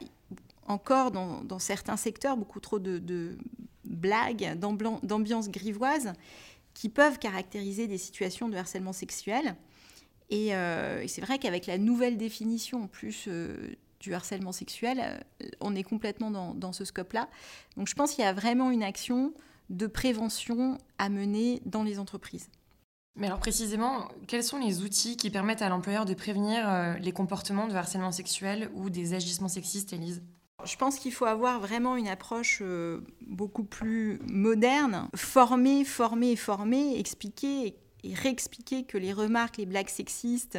encore 0.68 1.12
dans, 1.12 1.44
dans, 1.44 1.60
certains 1.60 1.98
secteurs 1.98 2.38
beaucoup 2.38 2.60
trop 2.60 2.80
de, 2.80 3.00
de 3.00 3.38
blagues, 3.84 4.58
d'ambiance 4.58 5.50
grivoise 5.50 6.14
qui 6.74 6.90
peuvent 6.90 7.20
caractériser 7.20 7.88
des 7.88 7.98
situations 7.98 8.48
de 8.48 8.56
harcèlement 8.56 8.94
sexuel. 8.94 9.56
Euh, 10.32 11.02
et, 11.02 11.08
c'est 11.08 11.22
vrai 11.22 11.40
qu'avec 11.40 11.66
la 11.66 11.78
nouvelle 11.78 12.18
définition 12.18 12.84
en 12.84 12.88
plus 12.88 13.26
euh, 13.28 13.56
du 14.00 14.14
harcèlement 14.14 14.52
sexuel, 14.52 15.02
euh, 15.02 15.48
on 15.60 15.76
est 15.76 15.84
complètement 15.84 16.32
dans, 16.32 16.74
ce 16.74 16.86
scope-là. 16.86 17.30
Donc 17.78 17.88
je 17.88 17.96
pense 17.96 18.14
qu'il 18.14 18.24
y 18.24 18.28
a 18.28 18.34
vraiment 18.34 18.72
une 18.72 18.84
action 18.84 19.34
de 19.70 19.88
prévention 19.88 20.78
à 20.98 21.10
mener 21.10 21.62
dans 21.66 21.84
les 21.84 22.00
entreprises. 22.00 22.50
Mais 23.16 23.28
alors 23.28 23.40
précisément, 23.40 24.08
quels 24.28 24.44
sont 24.44 24.60
les 24.60 24.82
outils 24.82 25.18
qui 25.18 25.30
permettent 25.30 25.62
à 25.62 25.70
l'employeur 25.70 26.06
de 26.06 26.14
prévenir 26.14 26.98
les 27.02 27.12
comportements 27.12 27.68
de 27.68 27.76
harcèlement 27.76 28.12
sexuel 28.12 28.70
ou 28.76 28.90
des 28.90 29.14
agissements 29.14 29.50
sexistes, 29.50 29.94
Elise 29.94 30.22
je 30.66 30.76
pense 30.76 31.00
qu'il 31.00 31.14
faut 31.14 31.24
avoir 31.24 31.62
vraiment 31.62 31.96
une 31.96 32.10
approche 32.10 32.62
beaucoup 33.22 33.64
plus 33.64 34.20
moderne, 34.28 35.08
former, 35.16 35.86
former, 35.86 36.36
former, 36.36 37.00
expliquer 37.00 37.78
et 38.04 38.14
réexpliquer 38.14 38.84
que 38.84 38.98
les 38.98 39.14
remarques, 39.14 39.58
les 39.58 39.66
blagues 39.66 39.90
sexistes, 39.90 40.58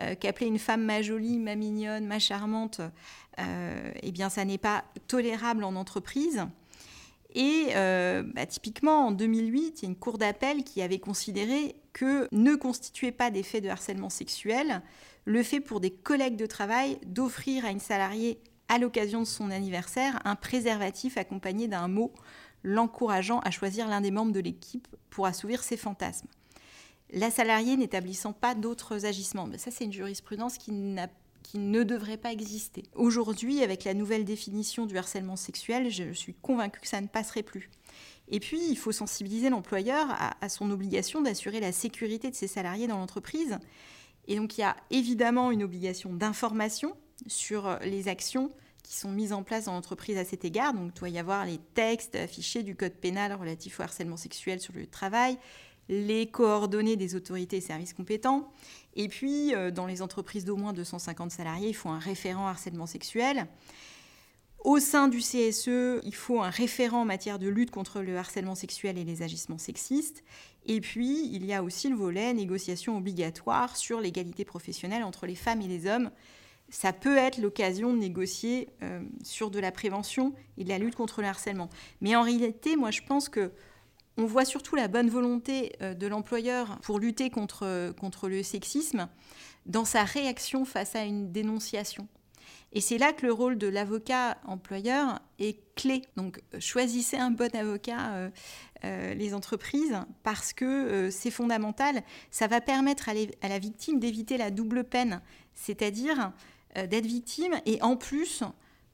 euh, 0.00 0.14
qu'appeler 0.14 0.46
une 0.46 0.58
femme 0.58 0.84
ma 0.84 1.02
jolie, 1.02 1.38
ma 1.38 1.54
mignonne, 1.54 2.06
ma 2.06 2.18
charmante, 2.18 2.80
euh, 3.38 3.92
eh 4.02 4.12
bien, 4.12 4.28
ça 4.28 4.44
n'est 4.44 4.58
pas 4.58 4.84
tolérable 5.06 5.64
en 5.64 5.76
entreprise. 5.76 6.46
Et 7.34 7.68
euh, 7.74 8.22
bah, 8.34 8.46
typiquement, 8.46 9.08
en 9.08 9.12
2008, 9.12 9.82
il 9.82 9.82
y 9.82 9.86
a 9.86 9.88
une 9.90 9.96
cour 9.96 10.16
d'appel 10.16 10.64
qui 10.64 10.80
avait 10.80 10.98
considéré 10.98 11.76
que 11.92 12.28
ne 12.32 12.54
constituait 12.54 13.12
pas 13.12 13.30
des 13.30 13.42
faits 13.42 13.62
de 13.62 13.68
harcèlement 13.68 14.10
sexuel 14.10 14.82
le 15.26 15.42
fait 15.42 15.60
pour 15.60 15.80
des 15.80 15.90
collègues 15.90 16.36
de 16.36 16.46
travail 16.46 16.98
d'offrir 17.04 17.66
à 17.66 17.70
une 17.70 17.80
salariée, 17.80 18.38
à 18.68 18.78
l'occasion 18.78 19.20
de 19.20 19.26
son 19.26 19.50
anniversaire, 19.50 20.20
un 20.24 20.36
préservatif 20.36 21.18
accompagné 21.18 21.68
d'un 21.68 21.88
mot 21.88 22.12
l'encourageant 22.62 23.40
à 23.40 23.50
choisir 23.50 23.88
l'un 23.88 24.00
des 24.00 24.10
membres 24.10 24.32
de 24.32 24.40
l'équipe 24.40 24.88
pour 25.10 25.26
assouvir 25.26 25.62
ses 25.62 25.76
fantasmes 25.76 26.28
la 27.12 27.30
salariée 27.30 27.76
n'établissant 27.76 28.32
pas 28.32 28.54
d'autres 28.54 29.06
agissements. 29.06 29.46
Mais 29.46 29.58
ça, 29.58 29.70
c'est 29.70 29.84
une 29.84 29.92
jurisprudence 29.92 30.58
qui, 30.58 30.72
ne 30.72 31.82
devrait 31.84 32.16
pas 32.16 32.32
exister. 32.32 32.82
Aujourd'hui, 32.94 33.62
avec 33.62 33.84
la 33.84 33.94
nouvelle 33.94 34.24
définition 34.24 34.84
du 34.84 34.98
harcèlement 34.98 35.36
sexuel, 35.36 35.90
je 35.90 36.12
suis 36.12 36.34
convaincue 36.34 36.80
que 36.80 36.88
ça 36.88 37.00
ne 37.00 37.06
passerait 37.06 37.44
plus. 37.44 37.70
Et 38.28 38.40
puis, 38.40 38.60
il 38.68 38.76
faut 38.76 38.92
sensibiliser 38.92 39.48
l'employeur 39.48 40.08
à, 40.40 40.48
son 40.48 40.70
obligation 40.70 41.22
d'assurer 41.22 41.60
la 41.60 41.72
sécurité 41.72 42.30
de 42.30 42.34
ses 42.34 42.48
salariés 42.48 42.88
dans 42.88 42.98
l'entreprise. 42.98 43.58
Et 44.26 44.36
donc, 44.36 44.58
il 44.58 44.62
y 44.62 44.64
a 44.64 44.76
évidemment 44.90 45.52
une 45.52 45.62
obligation 45.62 46.12
d'information 46.12 46.96
sur 47.28 47.78
les 47.84 48.08
actions 48.08 48.50
qui 48.82 48.96
sont 48.96 49.10
mises 49.10 49.32
en 49.32 49.42
place 49.42 49.64
dans 49.64 49.72
l'entreprise 49.72 50.16
à 50.16 50.24
cet 50.24 50.44
égard. 50.44 50.74
Donc, 50.74 50.92
il 50.94 50.98
doit 50.98 51.08
y 51.08 51.18
avoir 51.18 51.44
les 51.44 51.58
textes 51.74 52.16
affichés 52.16 52.62
du 52.62 52.76
code 52.76 52.92
pénal 52.92 53.32
relatif 53.32 53.80
au 53.80 53.82
harcèlement 53.82 54.16
sexuel 54.16 54.60
sur 54.60 54.74
le 54.74 54.86
travail, 54.86 55.38
les 55.88 56.26
coordonnées 56.26 56.96
des 56.96 57.14
autorités 57.14 57.58
et 57.58 57.60
services 57.60 57.92
compétents. 57.92 58.50
Et 58.94 59.08
puis, 59.08 59.54
euh, 59.54 59.70
dans 59.70 59.86
les 59.86 60.02
entreprises 60.02 60.44
d'au 60.44 60.56
moins 60.56 60.72
250 60.72 61.30
salariés, 61.30 61.68
il 61.68 61.74
faut 61.74 61.90
un 61.90 61.98
référent 61.98 62.46
harcèlement 62.46 62.86
sexuel. 62.86 63.46
Au 64.64 64.80
sein 64.80 65.06
du 65.06 65.18
CSE, 65.18 66.00
il 66.02 66.14
faut 66.14 66.42
un 66.42 66.50
référent 66.50 67.02
en 67.02 67.04
matière 67.04 67.38
de 67.38 67.46
lutte 67.46 67.70
contre 67.70 68.00
le 68.00 68.16
harcèlement 68.16 68.56
sexuel 68.56 68.98
et 68.98 69.04
les 69.04 69.22
agissements 69.22 69.58
sexistes. 69.58 70.24
Et 70.64 70.80
puis, 70.80 71.28
il 71.32 71.44
y 71.44 71.52
a 71.52 71.62
aussi 71.62 71.88
le 71.88 71.94
volet 71.94 72.34
négociation 72.34 72.96
obligatoire 72.96 73.76
sur 73.76 74.00
l'égalité 74.00 74.44
professionnelle 74.44 75.04
entre 75.04 75.26
les 75.26 75.36
femmes 75.36 75.60
et 75.60 75.68
les 75.68 75.86
hommes. 75.86 76.10
Ça 76.68 76.92
peut 76.92 77.16
être 77.16 77.38
l'occasion 77.38 77.92
de 77.92 77.98
négocier 77.98 78.68
euh, 78.82 79.00
sur 79.22 79.52
de 79.52 79.60
la 79.60 79.70
prévention 79.70 80.32
et 80.58 80.64
de 80.64 80.68
la 80.68 80.78
lutte 80.78 80.96
contre 80.96 81.20
le 81.20 81.28
harcèlement. 81.28 81.70
Mais 82.00 82.16
en 82.16 82.22
réalité, 82.22 82.74
moi, 82.74 82.90
je 82.90 83.02
pense 83.02 83.28
que 83.28 83.52
on 84.16 84.24
voit 84.24 84.44
surtout 84.44 84.76
la 84.76 84.88
bonne 84.88 85.10
volonté 85.10 85.72
euh, 85.82 85.94
de 85.94 86.06
l'employeur 86.06 86.78
pour 86.82 86.98
lutter 86.98 87.30
contre, 87.30 87.92
contre 87.98 88.28
le 88.28 88.42
sexisme 88.42 89.08
dans 89.66 89.84
sa 89.84 90.04
réaction 90.04 90.64
face 90.64 90.94
à 90.94 91.04
une 91.04 91.32
dénonciation. 91.32 92.08
Et 92.72 92.80
c'est 92.80 92.98
là 92.98 93.12
que 93.12 93.26
le 93.26 93.32
rôle 93.32 93.58
de 93.58 93.66
l'avocat 93.66 94.38
employeur 94.44 95.20
est 95.38 95.58
clé. 95.74 96.02
Donc 96.16 96.40
choisissez 96.58 97.16
un 97.16 97.30
bon 97.30 97.54
avocat, 97.54 98.12
euh, 98.14 98.30
euh, 98.84 99.14
les 99.14 99.34
entreprises, 99.34 99.96
parce 100.22 100.52
que 100.52 101.10
c'est 101.10 101.30
fondamental. 101.30 102.02
Ça 102.30 102.46
va 102.46 102.60
permettre 102.60 103.08
à, 103.08 103.48
la 103.48 103.58
victime 103.58 103.98
d'éviter 103.98 104.36
la 104.36 104.50
double 104.50 104.84
peine, 104.84 105.20
c'est-à-dire 105.54 106.32
d'être 106.74 107.06
victime 107.06 107.54
et 107.64 107.80
en 107.80 107.96
plus 107.96 108.42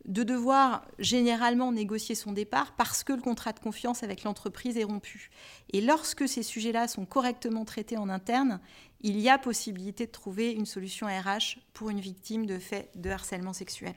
de 0.07 0.23
devoir 0.23 0.85
généralement 0.99 1.73
négocier 1.73 2.15
son 2.15 2.33
départ 2.33 2.75
parce 2.77 3.05
que 3.05 3.13
le 3.13 3.23
contrat 3.23 3.53
de 3.53 3.61
confiance 3.61 4.03
avec 4.03 4.25
l'entreprise 4.25 4.77
est 4.77 4.85
rompu. 4.85 5.31
Et 5.73 5.81
lorsque 5.81 6.29
ces 6.29 6.43
sujets-là 6.43 6.89
sont 6.89 7.05
correctement 7.05 7.65
traités 7.65 7.97
en 7.97 8.09
interne, 8.09 8.61
il 9.01 9.19
y 9.21 9.29
a 9.29 9.39
possibilité 9.39 10.07
de 10.07 10.11
trouver 10.11 10.53
une 10.53 10.67
solution 10.67 11.07
RH 11.07 11.59
pour 11.73 11.91
une 11.91 12.01
victime 12.01 12.47
de 12.47 12.59
fait 12.59 12.91
de 12.97 13.11
harcèlement 13.11 13.53
sexuel. 13.53 13.95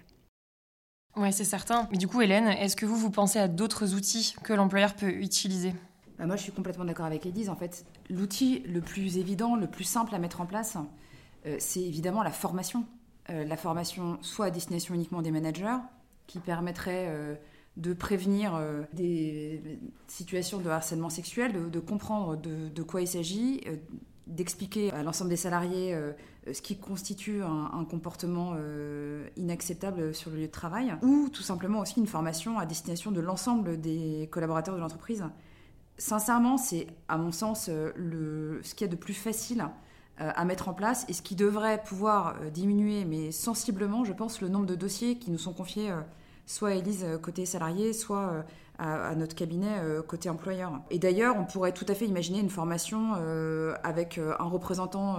Oui, 1.15 1.31
c'est 1.31 1.45
certain. 1.45 1.87
Mais 1.91 1.97
du 1.97 2.07
coup, 2.07 2.21
Hélène, 2.21 2.47
est-ce 2.47 2.75
que 2.75 2.85
vous, 2.85 2.97
vous 2.97 3.11
pensez 3.11 3.39
à 3.39 3.47
d'autres 3.47 3.93
outils 3.93 4.35
que 4.43 4.53
l'employeur 4.53 4.95
peut 4.95 5.09
utiliser? 5.09 5.73
Bah, 6.17 6.25
Moi, 6.25 6.35
je 6.35 6.43
suis 6.43 6.51
complètement 6.51 6.85
d'accord 6.85 7.05
avec 7.05 7.25
Edith. 7.25 7.49
En 7.49 7.55
fait, 7.55 7.85
l'outil 8.09 8.59
le 8.67 8.81
plus 8.81 9.17
évident, 9.17 9.55
le 9.55 9.67
plus 9.67 9.85
simple 9.85 10.13
à 10.13 10.19
mettre 10.19 10.41
en 10.41 10.45
place, 10.45 10.77
euh, 11.45 11.55
c'est 11.59 11.81
évidemment 11.81 12.21
la 12.21 12.31
formation. 12.31 12.85
Euh, 13.29 13.45
la 13.45 13.57
formation 13.57 14.17
soit 14.21 14.47
à 14.47 14.51
destination 14.51 14.93
uniquement 14.93 15.21
des 15.21 15.31
managers, 15.31 15.77
qui 16.27 16.39
permettrait 16.39 17.07
euh, 17.09 17.35
de 17.77 17.93
prévenir 17.93 18.57
des 18.93 19.61
situations 20.07 20.59
de 20.59 20.69
harcèlement 20.69 21.09
sexuel, 21.09 21.69
de, 21.69 21.79
comprendre 21.81 22.37
de, 22.37 22.83
quoi 22.83 23.01
il 23.01 23.07
s'agit, 23.07 23.59
d'expliquer 24.27 24.93
à 24.93 25.03
l'ensemble 25.03 25.29
des 25.29 25.35
salariés 25.35 25.93
ce 26.49 26.61
qui 26.61 26.77
constitue 26.77 27.43
un, 27.43 27.83
comportement 27.83 28.55
inacceptable 29.35 30.15
sur 30.15 30.29
le 30.31 30.37
lieu 30.37 30.47
de 30.47 30.51
travail, 30.51 30.95
ou 31.01 31.27
tout 31.27 31.41
simplement 31.41 31.79
aussi 31.79 31.99
une 31.99 32.07
formation 32.07 32.57
à 32.57 32.65
destination 32.65 33.11
de 33.11 33.19
l'ensemble 33.19 33.81
des 33.81 34.29
collaborateurs 34.31 34.75
de 34.75 34.79
l'entreprise. 34.79 35.25
Sincèrement, 35.97 36.57
c'est 36.57 36.87
à 37.09 37.17
mon 37.17 37.33
sens 37.33 37.65
ce 37.65 38.73
qu'il 38.73 38.87
y 38.87 38.89
a 38.89 38.91
de 38.91 38.95
plus 38.95 39.13
facile 39.13 39.59
euh, 39.61 39.84
à 40.17 40.45
mettre 40.45 40.69
en 40.69 40.73
place 40.73 41.05
et 41.09 41.13
ce 41.13 41.21
qui 41.21 41.35
devrait 41.35 41.81
pouvoir 41.83 42.35
euh, 42.41 42.49
diminuer, 42.49 43.03
mais 43.03 43.31
sensiblement, 43.31 44.05
je 44.05 44.13
pense, 44.13 44.41
le 44.41 44.47
nombre 44.47 44.65
de 44.65 44.75
dossiers 44.75 45.17
qui 45.17 45.29
nous 45.29 45.37
sont 45.37 45.53
confiés, 45.53 45.91
euh, 45.91 45.99
soit 46.45 46.75
Elise 46.75 47.05
côté 47.21 47.45
salarié, 47.45 47.93
soit 47.93 48.45
à, 48.79 49.15
notre 49.15 49.35
cabinet 49.35 49.79
euh, 49.79 50.01
côté 50.01 50.29
employeur. 50.29 50.81
Et 50.89 50.99
d'ailleurs, 50.99 51.35
on 51.37 51.45
pourrait 51.45 51.71
tout 51.71 51.85
à 51.87 51.95
fait 51.95 52.05
imaginer 52.05 52.39
une 52.39 52.49
formation 52.49 53.13
euh, 53.17 53.73
avec 53.83 54.17
euh, 54.17 54.33
un 54.39 54.45
représentant 54.45 55.17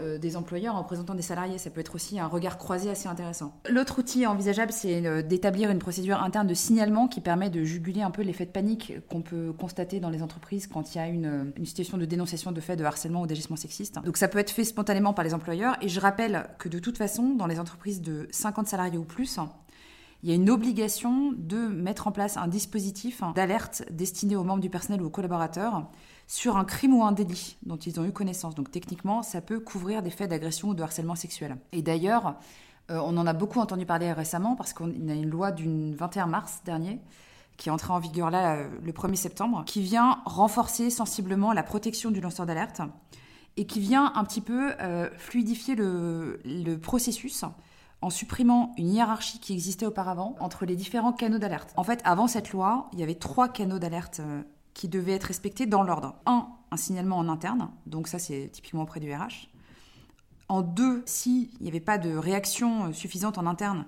des 0.00 0.36
employeurs, 0.36 0.74
un 0.74 0.80
représentant 0.80 1.14
des 1.14 1.22
salariés. 1.22 1.56
Ça 1.56 1.70
peut 1.70 1.80
être 1.80 1.94
aussi 1.94 2.18
un 2.18 2.26
regard 2.26 2.58
croisé 2.58 2.90
assez 2.90 3.08
intéressant. 3.08 3.52
L'autre 3.68 4.00
outil 4.00 4.26
envisageable, 4.26 4.72
c'est 4.72 5.22
d'établir 5.22 5.70
une 5.70 5.78
procédure 5.78 6.20
interne 6.20 6.48
de 6.48 6.54
signalement 6.54 7.06
qui 7.06 7.20
permet 7.20 7.48
de 7.48 7.62
juguler 7.62 8.02
un 8.02 8.10
peu 8.10 8.22
l'effet 8.22 8.44
de 8.44 8.50
panique 8.50 8.94
qu'on 9.08 9.22
peut 9.22 9.52
constater 9.52 10.00
dans 10.00 10.10
les 10.10 10.20
entreprises 10.20 10.66
quand 10.66 10.94
il 10.94 10.98
y 10.98 11.00
a 11.00 11.06
une, 11.06 11.52
une 11.56 11.64
situation 11.64 11.96
de 11.96 12.04
dénonciation 12.06 12.50
de 12.50 12.60
fait 12.60 12.74
de 12.74 12.84
harcèlement 12.84 13.22
ou 13.22 13.26
d'agissement 13.28 13.56
sexiste. 13.56 14.00
Donc 14.04 14.16
ça 14.16 14.26
peut 14.26 14.38
être 14.38 14.50
fait 14.50 14.64
spontanément 14.64 15.14
par 15.14 15.24
les 15.24 15.32
employeurs. 15.32 15.76
Et 15.80 15.88
je 15.88 16.00
rappelle 16.00 16.48
que 16.58 16.68
de 16.68 16.80
toute 16.80 16.98
façon, 16.98 17.34
dans 17.34 17.46
les 17.46 17.60
entreprises 17.60 18.02
de 18.02 18.26
50 18.32 18.66
salariés 18.66 18.98
ou 18.98 19.04
plus, 19.04 19.38
il 20.24 20.30
y 20.30 20.32
a 20.32 20.36
une 20.36 20.48
obligation 20.48 21.32
de 21.36 21.68
mettre 21.68 22.06
en 22.06 22.10
place 22.10 22.38
un 22.38 22.48
dispositif 22.48 23.22
d'alerte 23.34 23.84
destiné 23.90 24.36
aux 24.36 24.42
membres 24.42 24.62
du 24.62 24.70
personnel 24.70 25.02
ou 25.02 25.06
aux 25.06 25.10
collaborateurs 25.10 25.86
sur 26.26 26.56
un 26.56 26.64
crime 26.64 26.94
ou 26.94 27.04
un 27.04 27.12
délit 27.12 27.58
dont 27.66 27.76
ils 27.76 28.00
ont 28.00 28.06
eu 28.06 28.10
connaissance. 28.10 28.54
Donc 28.54 28.70
techniquement, 28.70 29.22
ça 29.22 29.42
peut 29.42 29.60
couvrir 29.60 30.02
des 30.02 30.08
faits 30.08 30.30
d'agression 30.30 30.68
ou 30.68 30.74
de 30.74 30.82
harcèlement 30.82 31.14
sexuel. 31.14 31.58
Et 31.72 31.82
d'ailleurs, 31.82 32.36
euh, 32.90 32.98
on 33.04 33.18
en 33.18 33.26
a 33.26 33.34
beaucoup 33.34 33.60
entendu 33.60 33.84
parler 33.84 34.14
récemment 34.14 34.56
parce 34.56 34.72
qu'on 34.72 34.88
a 34.88 35.12
une 35.12 35.28
loi 35.28 35.52
du 35.52 35.94
21 35.94 36.26
mars 36.26 36.62
dernier 36.64 37.02
qui 37.58 37.68
est 37.68 37.72
entrée 37.72 37.92
en 37.92 37.98
vigueur 37.98 38.30
là 38.30 38.56
euh, 38.56 38.68
le 38.82 38.92
1er 38.92 39.16
septembre, 39.16 39.62
qui 39.66 39.82
vient 39.82 40.22
renforcer 40.24 40.88
sensiblement 40.88 41.52
la 41.52 41.62
protection 41.62 42.10
du 42.10 42.22
lanceur 42.22 42.46
d'alerte 42.46 42.80
et 43.58 43.66
qui 43.66 43.78
vient 43.78 44.10
un 44.14 44.24
petit 44.24 44.40
peu 44.40 44.72
euh, 44.80 45.10
fluidifier 45.18 45.74
le, 45.74 46.40
le 46.46 46.76
processus 46.76 47.44
en 48.04 48.10
supprimant 48.10 48.74
une 48.76 48.90
hiérarchie 48.90 49.38
qui 49.38 49.54
existait 49.54 49.86
auparavant 49.86 50.36
entre 50.38 50.66
les 50.66 50.76
différents 50.76 51.14
canaux 51.14 51.38
d'alerte. 51.38 51.72
En 51.76 51.84
fait, 51.84 52.02
avant 52.04 52.26
cette 52.26 52.52
loi, 52.52 52.90
il 52.92 53.00
y 53.00 53.02
avait 53.02 53.14
trois 53.14 53.48
canaux 53.48 53.78
d'alerte 53.78 54.20
euh, 54.20 54.42
qui 54.74 54.88
devaient 54.88 55.14
être 55.14 55.24
respectés 55.24 55.64
dans 55.64 55.82
l'ordre. 55.82 56.14
Un, 56.26 56.48
un 56.70 56.76
signalement 56.76 57.16
en 57.16 57.30
interne, 57.30 57.70
donc 57.86 58.06
ça 58.06 58.18
c'est 58.18 58.50
typiquement 58.52 58.82
auprès 58.82 59.00
du 59.00 59.10
RH. 59.10 59.48
En 60.50 60.60
deux, 60.60 61.02
s'il 61.06 61.48
n'y 61.62 61.68
avait 61.68 61.80
pas 61.80 61.96
de 61.96 62.14
réaction 62.14 62.88
euh, 62.88 62.92
suffisante 62.92 63.38
en 63.38 63.46
interne, 63.46 63.86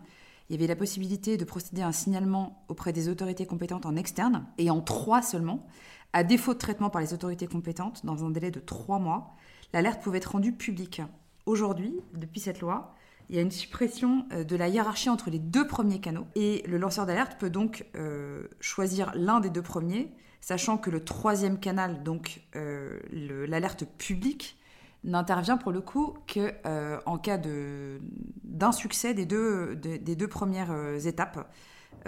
il 0.48 0.54
y 0.54 0.58
avait 0.58 0.66
la 0.66 0.76
possibilité 0.76 1.36
de 1.36 1.44
procéder 1.44 1.82
à 1.82 1.88
un 1.88 1.92
signalement 1.92 2.64
auprès 2.68 2.94
des 2.94 3.10
autorités 3.10 3.44
compétentes 3.44 3.84
en 3.84 3.96
externe. 3.96 4.46
Et 4.56 4.70
en 4.70 4.80
trois 4.80 5.20
seulement, 5.20 5.66
à 6.14 6.24
défaut 6.24 6.54
de 6.54 6.58
traitement 6.58 6.88
par 6.88 7.02
les 7.02 7.12
autorités 7.12 7.48
compétentes, 7.48 8.06
dans 8.06 8.24
un 8.24 8.30
délai 8.30 8.50
de 8.50 8.60
trois 8.60 8.98
mois, 8.98 9.34
l'alerte 9.74 10.02
pouvait 10.02 10.18
être 10.18 10.32
rendue 10.32 10.52
publique. 10.52 11.02
Aujourd'hui, 11.44 11.94
depuis 12.14 12.40
cette 12.40 12.60
loi, 12.60 12.95
il 13.28 13.36
y 13.36 13.38
a 13.38 13.42
une 13.42 13.50
suppression 13.50 14.26
euh, 14.32 14.44
de 14.44 14.56
la 14.56 14.68
hiérarchie 14.68 15.10
entre 15.10 15.30
les 15.30 15.38
deux 15.38 15.66
premiers 15.66 16.00
canaux. 16.00 16.26
Et 16.34 16.62
le 16.66 16.78
lanceur 16.78 17.06
d'alerte 17.06 17.38
peut 17.38 17.50
donc 17.50 17.86
euh, 17.96 18.46
choisir 18.60 19.12
l'un 19.14 19.40
des 19.40 19.50
deux 19.50 19.62
premiers, 19.62 20.12
sachant 20.40 20.78
que 20.78 20.90
le 20.90 21.04
troisième 21.04 21.58
canal, 21.58 22.02
donc 22.02 22.42
euh, 22.54 23.00
l'alerte 23.10 23.84
publique, 23.98 24.58
n'intervient 25.04 25.56
pour 25.56 25.70
le 25.70 25.80
coup 25.80 26.14
qu'en 26.32 26.98
en 27.04 27.18
cas 27.18 27.38
d'insuccès 28.42 29.14
des 29.14 29.24
deux, 29.24 29.76
des 29.76 30.16
deux 30.16 30.26
premières 30.26 30.74
étapes, 31.06 31.48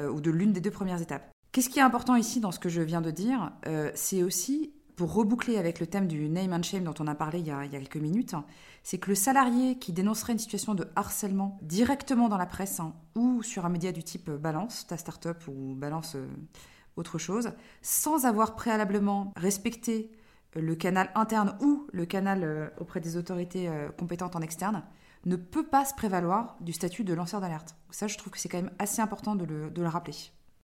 ou 0.00 0.20
de 0.20 0.32
l'une 0.32 0.52
des 0.52 0.60
deux 0.60 0.72
premières 0.72 1.00
étapes. 1.00 1.30
Qu'est-ce 1.52 1.68
qui 1.68 1.78
est 1.78 1.82
important 1.82 2.16
ici 2.16 2.40
dans 2.40 2.50
ce 2.50 2.58
que 2.58 2.68
je 2.68 2.82
viens 2.82 3.00
de 3.00 3.12
dire 3.12 3.52
C'est 3.94 4.24
aussi 4.24 4.72
pour 4.98 5.14
reboucler 5.14 5.58
avec 5.58 5.78
le 5.78 5.86
thème 5.86 6.08
du 6.08 6.28
name 6.28 6.52
and 6.52 6.64
shame 6.64 6.82
dont 6.82 6.94
on 6.98 7.06
a 7.06 7.14
parlé 7.14 7.38
il 7.38 7.46
y 7.46 7.52
a, 7.52 7.68
quelques 7.68 7.96
minutes, 7.96 8.34
c'est 8.82 8.98
que 8.98 9.10
le 9.10 9.14
salarié 9.14 9.78
qui 9.78 9.92
dénoncerait 9.92 10.32
une 10.32 10.38
situation 10.38 10.74
de 10.74 10.88
harcèlement 10.96 11.58
directement 11.62 12.28
dans 12.28 12.38
la 12.38 12.46
presse 12.46 12.80
hein, 12.80 12.94
ou 13.14 13.42
sur 13.42 13.66
un 13.66 13.68
média 13.68 13.92
du 13.92 14.02
type 14.02 14.30
Balance, 14.30 14.86
ta 14.86 14.96
startup 14.96 15.46
ou 15.48 15.74
Balance 15.74 16.14
euh, 16.16 16.26
autre 16.96 17.18
chose, 17.18 17.52
sans 17.82 18.26
avoir 18.26 18.54
préalablement 18.54 19.32
respecté 19.36 20.10
euh, 20.56 20.60
le 20.60 20.74
canal 20.74 21.10
interne 21.14 21.56
ou 21.60 21.86
le 21.92 22.06
canal 22.06 22.44
euh, 22.44 22.68
auprès 22.78 23.00
des 23.00 23.16
autorités 23.16 23.70
compétentes 23.98 24.36
en 24.36 24.40
externe, 24.40 24.82
ne 25.26 25.36
peut 25.36 25.66
pas 25.66 25.84
se 25.84 25.94
prévaloir 25.94 26.56
du 26.60 26.72
statut 26.72 27.04
de 27.04 27.12
lanceur 27.12 27.40
d'alerte. 27.40 27.74
Ça, 27.90 28.06
je 28.06 28.16
trouve 28.16 28.32
que 28.32 28.38
c'est 28.38 28.48
quand 28.48 28.62
même 28.62 28.72
assez 28.78 29.02
important 29.02 29.34
de 29.36 29.44
le 29.44 29.88
rappeler. 29.88 30.14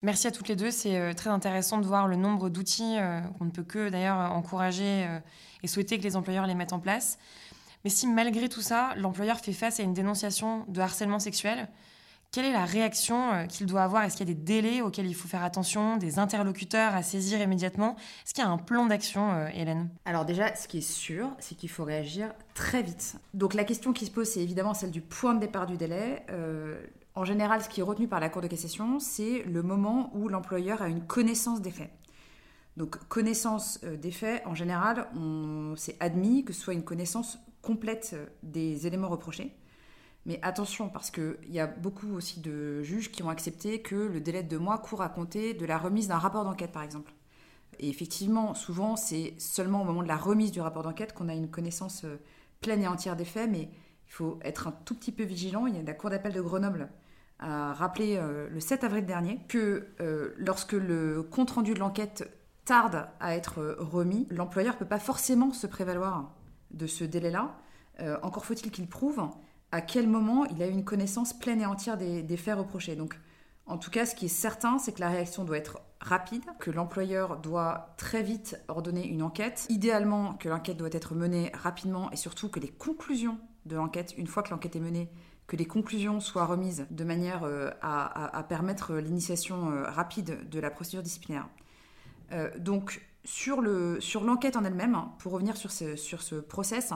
Merci 0.03 0.27
à 0.27 0.31
toutes 0.31 0.49
les 0.49 0.57
deux. 0.57 0.69
C'est 0.69 0.99
euh, 0.99 1.13
très 1.13 1.29
intéressant 1.29 1.77
de 1.77 1.85
voir 1.85 2.09
le 2.09 2.17
nombre 2.17 2.49
d'outils 2.49 2.97
euh, 2.97 3.21
qu'on 3.39 3.45
ne 3.45 3.51
peut 3.51 3.63
que 3.63 3.87
d'ailleurs 3.87 4.33
encourager 4.33 5.07
euh, 5.07 5.19
et 5.63 5.67
souhaiter 5.67 5.97
que 5.97 6.03
les 6.03 6.17
employeurs 6.17 6.45
les 6.45 6.55
mettent 6.55 6.73
en 6.73 6.79
place. 6.79 7.17
Mais 7.83 7.89
si 7.89 8.07
malgré 8.07 8.49
tout 8.49 8.61
ça, 8.61 8.93
l'employeur 8.97 9.39
fait 9.39 9.53
face 9.53 9.79
à 9.79 9.83
une 9.83 9.93
dénonciation 9.93 10.65
de 10.67 10.81
harcèlement 10.81 11.19
sexuel, 11.19 11.67
quelle 12.31 12.45
est 12.45 12.53
la 12.53 12.65
réaction 12.65 13.47
qu'il 13.47 13.67
doit 13.67 13.83
avoir? 13.83 14.03
Est-ce 14.03 14.17
qu'il 14.17 14.27
y 14.27 14.31
a 14.31 14.33
des 14.33 14.41
délais 14.41 14.81
auxquels 14.81 15.05
il 15.05 15.13
faut 15.13 15.27
faire 15.27 15.43
attention, 15.43 15.97
des 15.97 16.17
interlocuteurs 16.17 16.95
à 16.95 17.03
saisir 17.03 17.39
immédiatement? 17.39 17.95
Est-ce 18.25 18.33
qu'il 18.33 18.43
y 18.43 18.47
a 18.47 18.49
un 18.49 18.57
plan 18.57 18.87
d'action, 18.87 19.47
Hélène? 19.49 19.89
Alors 20.05 20.25
déjà, 20.25 20.55
ce 20.55 20.67
qui 20.67 20.79
est 20.79 20.81
sûr, 20.81 21.29
c'est 21.37 21.53
qu'il 21.55 21.69
faut 21.69 21.83
réagir 21.83 22.33
très 22.55 22.81
vite. 22.81 23.17
Donc 23.35 23.53
la 23.53 23.63
question 23.63 23.93
qui 23.93 24.07
se 24.07 24.11
pose, 24.11 24.27
c'est 24.27 24.41
évidemment 24.41 24.73
celle 24.73 24.89
du 24.89 25.01
point 25.01 25.35
de 25.35 25.41
départ 25.41 25.67
du 25.67 25.77
délai. 25.77 26.25
En 27.15 27.25
général, 27.25 27.61
ce 27.61 27.69
qui 27.69 27.81
est 27.81 27.83
retenu 27.83 28.07
par 28.07 28.19
la 28.19 28.29
Cour 28.29 28.41
de 28.41 28.47
cassation, 28.47 28.99
c'est 28.99 29.43
le 29.43 29.61
moment 29.61 30.09
où 30.15 30.29
l'employeur 30.29 30.81
a 30.81 30.87
une 30.87 31.05
connaissance 31.05 31.61
des 31.61 31.69
faits. 31.69 31.91
Donc, 32.75 32.97
connaissance 33.07 33.79
euh, 33.83 33.97
des 33.97 34.09
faits, 34.09 34.41
en 34.47 34.55
général, 34.55 35.07
on 35.15 35.75
s'est 35.75 35.95
admis 35.99 36.43
que 36.43 36.53
ce 36.53 36.61
soit 36.61 36.73
une 36.73 36.83
connaissance 36.83 37.37
complète 37.63 38.11
euh, 38.13 38.27
des 38.43 38.85
éléments 38.85 39.09
reprochés. 39.09 39.55
Mais 40.27 40.39
attention, 40.43 40.89
parce 40.89 41.09
qu'il 41.09 41.35
y 41.49 41.59
a 41.59 41.67
beaucoup 41.67 42.13
aussi 42.13 42.39
de 42.39 42.83
juges 42.83 43.11
qui 43.11 43.23
ont 43.23 43.29
accepté 43.29 43.81
que 43.81 43.95
le 43.95 44.21
délai 44.21 44.43
de 44.43 44.49
deux 44.49 44.59
mois 44.59 44.77
court 44.77 45.01
à 45.01 45.09
compter 45.09 45.53
de 45.53 45.65
la 45.65 45.77
remise 45.77 46.07
d'un 46.07 46.19
rapport 46.19 46.45
d'enquête, 46.45 46.71
par 46.71 46.83
exemple. 46.83 47.13
Et 47.79 47.89
effectivement, 47.89 48.53
souvent, 48.53 48.95
c'est 48.95 49.33
seulement 49.39 49.81
au 49.81 49.85
moment 49.85 50.03
de 50.03 50.07
la 50.07 50.15
remise 50.15 50.51
du 50.51 50.61
rapport 50.61 50.83
d'enquête 50.83 51.13
qu'on 51.13 51.27
a 51.27 51.33
une 51.33 51.49
connaissance 51.49 52.03
euh, 52.05 52.17
pleine 52.61 52.83
et 52.83 52.87
entière 52.87 53.15
des 53.15 53.25
faits, 53.25 53.49
mais 53.49 53.69
il 54.07 54.11
faut 54.11 54.39
être 54.43 54.67
un 54.67 54.71
tout 54.85 54.95
petit 54.95 55.11
peu 55.11 55.23
vigilant. 55.23 55.65
Il 55.65 55.75
y 55.75 55.79
a 55.79 55.81
la 55.81 55.93
Cour 55.93 56.09
d'appel 56.09 56.33
de 56.33 56.41
Grenoble 56.41 56.89
a 57.39 57.73
rappelé 57.73 58.15
euh, 58.15 58.47
le 58.49 58.59
7 58.59 58.85
avril 58.85 59.05
dernier 59.05 59.39
que 59.49 59.87
lorsque 60.37 60.73
le 60.73 61.23
compte-rendu 61.23 61.73
de 61.73 61.79
l'enquête 61.79 62.29
tarde 62.63 63.07
à 63.19 63.35
être 63.35 63.75
remis, 63.79 64.27
l'employeur 64.29 64.75
ne 64.75 64.79
peut 64.79 64.85
pas 64.85 64.99
forcément 64.99 65.51
se 65.51 65.67
prévaloir 65.67 66.31
de 66.73 66.87
ce 66.87 67.03
délai-là. 67.03 67.55
encore 68.21 68.45
faut-il 68.45 68.71
qu'il 68.71 68.87
prouve 68.87 69.21
à 69.73 69.81
quel 69.81 70.07
moment 70.07 70.45
il 70.45 70.61
a 70.61 70.67
eu 70.67 70.71
une 70.71 70.85
connaissance 70.85 71.33
pleine 71.33 71.59
et 71.59 71.65
entière 71.65 71.97
des, 71.97 72.37
faits 72.37 72.55
reprochés. 72.55 72.95
Donc, 72.95 73.19
en 73.65 73.79
tout 73.79 73.89
cas, 73.89 74.05
ce 74.05 74.13
qui 74.13 74.25
est 74.25 74.29
certain, 74.29 74.77
c'est 74.77 74.91
que 74.91 74.99
la 74.99 75.09
réaction 75.09 75.45
doit 75.45 75.57
être 75.57 75.81
rapide, 75.99 76.43
que 76.59 76.69
l'employeur 76.69 77.37
doit 77.37 77.95
très 77.97 78.21
vite 78.21 78.55
ordonner 78.67 79.07
une 79.07 79.23
enquête, 79.23 79.65
idéalement 79.69 80.35
que 80.35 80.47
l'enquête 80.47 80.77
doit 80.77 80.89
être 80.91 81.15
menée 81.15 81.51
rapidement 81.55 82.11
et 82.11 82.17
surtout 82.17 82.49
que 82.49 82.59
les 82.59 82.67
conclusions 82.67 83.39
de 83.65 83.75
l'enquête, 83.75 84.13
une 84.15 84.27
fois 84.27 84.43
que 84.43 84.51
l'enquête 84.51 84.75
est 84.75 84.79
menée, 84.79 85.09
que 85.47 85.55
les 85.55 85.65
conclusions 85.65 86.19
soient 86.19 86.45
remises 86.45 86.85
de 86.91 87.03
manière 87.03 87.43
euh, 87.43 87.71
à, 87.81 88.45
permettre 88.47 88.93
l'initiation 88.97 89.71
euh, 89.71 89.89
rapide 89.89 90.47
de 90.49 90.59
la 90.59 90.69
procédure 90.69 91.01
disciplinaire. 91.01 91.47
Euh, 92.31 92.51
donc, 92.59 93.01
sur 93.23 93.61
l'enquête 93.61 94.53
sur 94.53 94.61
en 94.61 94.65
elle-même, 94.65 94.97
pour 95.19 95.31
revenir 95.33 95.57
sur 95.57 95.71
ce, 95.71 95.95
sur 95.95 96.21
ce 96.21 96.35
process, 96.35 96.93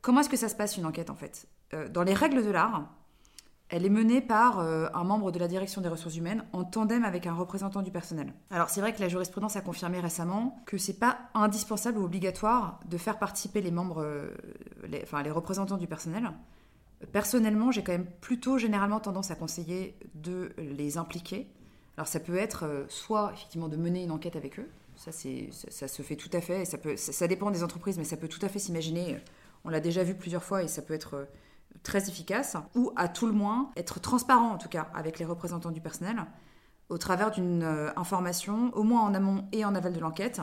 comment 0.00 0.20
est-ce 0.20 0.28
que 0.28 0.36
ça 0.36 0.48
se 0.48 0.54
passe 0.54 0.76
une 0.76 0.86
enquête 0.86 1.10
en 1.10 1.14
fait? 1.14 1.46
Dans 1.90 2.02
les 2.02 2.14
règles 2.14 2.44
de 2.44 2.50
l'art, 2.50 2.88
Elle 3.72 3.86
est 3.86 3.90
menée 3.90 4.20
par 4.20 4.60
euh, 4.60 4.88
un 4.92 5.02
membre 5.02 5.32
de 5.32 5.38
la 5.38 5.48
direction 5.48 5.80
des 5.80 5.88
ressources 5.88 6.16
humaines 6.16 6.44
en 6.52 6.62
tandem 6.62 7.04
avec 7.04 7.26
un 7.26 7.32
représentant 7.32 7.80
du 7.80 7.90
personnel. 7.90 8.34
Alors 8.50 8.68
c'est 8.68 8.82
vrai 8.82 8.92
que 8.92 9.00
la 9.00 9.08
jurisprudence 9.08 9.56
a 9.56 9.62
confirmé 9.62 9.98
récemment 9.98 10.62
que 10.66 10.76
c'est 10.76 10.98
pas 10.98 11.18
indispensable 11.32 11.96
ou 11.96 12.04
obligatoire 12.04 12.80
de 12.84 12.98
faire 12.98 13.18
participer 13.18 13.62
les 13.62 13.70
membres, 13.70 14.02
euh, 14.02 14.28
enfin 15.02 15.22
les 15.22 15.30
représentants 15.30 15.78
du 15.78 15.86
personnel. 15.86 16.32
Personnellement, 17.12 17.70
j'ai 17.70 17.82
quand 17.82 17.92
même 17.92 18.10
plutôt 18.20 18.58
généralement 18.58 19.00
tendance 19.00 19.30
à 19.30 19.36
conseiller 19.36 19.96
de 20.14 20.52
les 20.58 20.98
impliquer. 20.98 21.50
Alors 21.96 22.08
ça 22.08 22.20
peut 22.20 22.36
être 22.36 22.66
euh, 22.66 22.84
soit 22.90 23.30
effectivement 23.32 23.68
de 23.68 23.78
mener 23.78 24.04
une 24.04 24.10
enquête 24.10 24.36
avec 24.36 24.58
eux, 24.58 24.68
ça, 24.96 25.10
ça, 25.12 25.88
se 25.88 26.02
fait 26.02 26.16
tout 26.16 26.30
à 26.32 26.40
fait, 26.40 26.64
ça, 26.64 26.78
peut, 26.78 26.96
ça, 26.96 27.26
dépend 27.26 27.50
des 27.50 27.64
entreprises, 27.64 27.98
mais 27.98 28.04
ça 28.04 28.16
peut 28.16 28.28
tout 28.28 28.44
à 28.44 28.48
fait 28.48 28.58
s'imaginer, 28.58 29.18
on 29.64 29.70
l'a 29.70 29.80
déjà 29.80 30.02
vu 30.04 30.14
plusieurs 30.14 30.44
fois 30.44 30.62
et 30.62 30.68
ça 30.68 30.82
peut 30.82 30.94
être 30.94 31.28
très 31.82 32.08
efficace, 32.08 32.56
ou 32.74 32.92
à 32.96 33.08
tout 33.08 33.26
le 33.26 33.32
moins 33.32 33.70
être 33.76 34.00
transparent 34.00 34.50
en 34.50 34.58
tout 34.58 34.68
cas 34.68 34.88
avec 34.94 35.18
les 35.18 35.24
représentants 35.24 35.70
du 35.70 35.80
personnel 35.80 36.24
au 36.88 36.98
travers 36.98 37.30
d'une 37.30 37.62
euh, 37.62 37.90
information, 37.96 38.70
au 38.74 38.82
moins 38.82 39.00
en 39.00 39.14
amont 39.14 39.48
et 39.52 39.64
en 39.64 39.74
aval 39.74 39.94
de 39.94 40.00
l'enquête. 40.00 40.40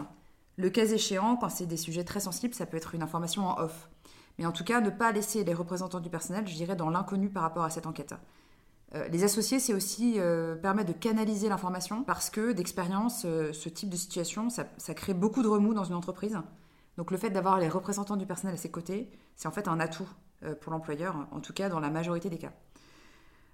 Le 0.58 0.70
cas 0.70 0.86
échéant, 0.86 1.38
quand 1.38 1.50
c'est 1.50 1.68
des 1.68 1.78
sujets 1.78 2.04
très 2.04 2.20
sensibles, 2.20 2.56
ça 2.56 2.66
peut 2.66 2.76
être 2.76 2.96
une 2.96 3.04
information 3.04 3.48
en 3.48 3.60
off. 3.60 3.88
Mais 4.38 4.46
en 4.46 4.52
tout 4.52 4.64
cas, 4.64 4.82
ne 4.82 4.90
pas 4.90 5.12
laisser 5.12 5.44
les 5.44 5.54
représentants 5.54 6.00
du 6.00 6.10
personnel, 6.10 6.48
je 6.48 6.56
dirais, 6.56 6.76
dans 6.76 6.90
l'inconnu 6.90 7.30
par 7.30 7.44
rapport 7.44 7.64
à 7.64 7.70
cette 7.70 7.86
enquête. 7.86 8.16
Euh, 8.96 9.08
les 9.10 9.24
associés, 9.24 9.60
c'est 9.60 9.74
aussi 9.74 10.16
euh, 10.18 10.56
permettre 10.56 10.94
de 10.94 10.98
canaliser 10.98 11.50
l'information 11.50 12.04
parce 12.04 12.30
que 12.30 12.52
d'expérience, 12.52 13.22
ce 13.22 13.70
type 13.70 13.90
de 13.90 13.96
situation, 13.96 14.50
ça, 14.50 14.66
crée 14.94 15.14
beaucoup 15.14 15.44
de 15.44 15.48
remous 15.48 15.74
dans 15.74 15.84
une 15.84 15.96
entreprise. 15.96 16.38
Donc 17.00 17.12
le 17.12 17.18
fait 17.18 17.30
d'avoir 17.30 17.60
les 17.60 17.70
représentants 17.70 18.18
du 18.18 18.26
personnel 18.26 18.56
à 18.56 18.58
ses 18.58 18.72
côtés, 18.72 19.10
c'est 19.38 19.48
en 19.48 19.52
fait 19.52 19.70
un 19.70 19.80
atout 19.80 20.10
euh, 20.44 20.54
pour 20.54 20.74
l'employeur, 20.74 21.28
en 21.32 21.40
tout 21.40 21.54
cas 21.54 21.70
dans 21.70 21.80
la 21.80 21.90
majorité 21.90 22.30
des 22.30 22.38
cas. 22.38 22.52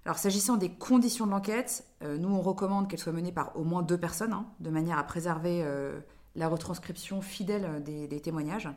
Alors 0.04 0.18
s'agissant 0.18 0.56
des 0.56 0.70
conditions 0.70 1.26
de 1.26 1.30
l'enquête, 1.32 1.84
euh, 2.02 2.18
nous 2.18 2.28
on 2.28 2.40
recommande 2.40 2.88
qu'elle 2.88 2.98
soit 2.98 3.12
menée 3.12 3.30
par 3.30 3.56
au 3.56 3.62
moins 3.62 3.82
deux 3.82 3.98
personnes, 3.98 4.32
hein, 4.32 4.46
de 4.58 4.70
manière 4.70 4.98
à 4.98 5.04
préserver 5.04 5.62
euh, 5.62 6.00
la 6.34 6.48
retranscription 6.48 7.22
fidèle 7.22 7.84
des, 7.84 8.20
témoignages. 8.20 8.68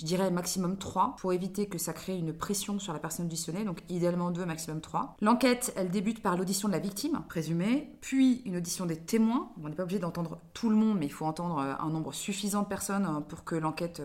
Je 0.00 0.06
dirais 0.06 0.30
maximum 0.30 0.78
trois, 0.78 1.14
pour 1.18 1.34
éviter 1.34 1.66
que 1.66 1.76
ça 1.76 1.92
crée 1.92 2.16
une 2.16 2.32
pression 2.32 2.78
sur 2.78 2.94
la 2.94 2.98
personne 2.98 3.26
auditionnée, 3.26 3.64
donc 3.64 3.82
idéalement 3.90 4.30
deux, 4.30 4.46
maximum 4.46 4.80
trois. 4.80 5.14
L'enquête, 5.20 5.74
elle 5.76 5.90
débute 5.90 6.22
par 6.22 6.38
l'audition 6.38 6.68
de 6.68 6.72
la 6.72 6.78
victime, 6.78 7.20
présumée, 7.28 7.92
puis 8.00 8.40
une 8.46 8.56
audition 8.56 8.86
des 8.86 8.96
témoins. 8.96 9.52
On 9.62 9.68
n'est 9.68 9.74
pas 9.74 9.82
obligé 9.82 9.98
d'entendre 9.98 10.38
tout 10.54 10.70
le 10.70 10.76
monde, 10.76 10.98
mais 10.98 11.04
il 11.04 11.12
faut 11.12 11.26
entendre 11.26 11.58
un 11.58 11.90
nombre 11.90 12.14
suffisant 12.14 12.62
de 12.62 12.68
personnes 12.68 13.04
hein, 13.04 13.22
pour 13.28 13.44
que 13.44 13.54
l'enquête, 13.54 14.00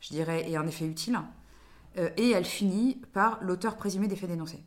je 0.00 0.08
dirais, 0.10 0.48
ait 0.48 0.54
un 0.54 0.68
effet 0.68 0.86
utile. 0.86 1.18
Euh, 1.98 2.10
et 2.16 2.30
elle 2.30 2.44
finit 2.44 3.00
par 3.12 3.42
l'auteur 3.42 3.76
présumé 3.76 4.06
des 4.06 4.16
faits 4.16 4.30
dénoncés. 4.30 4.62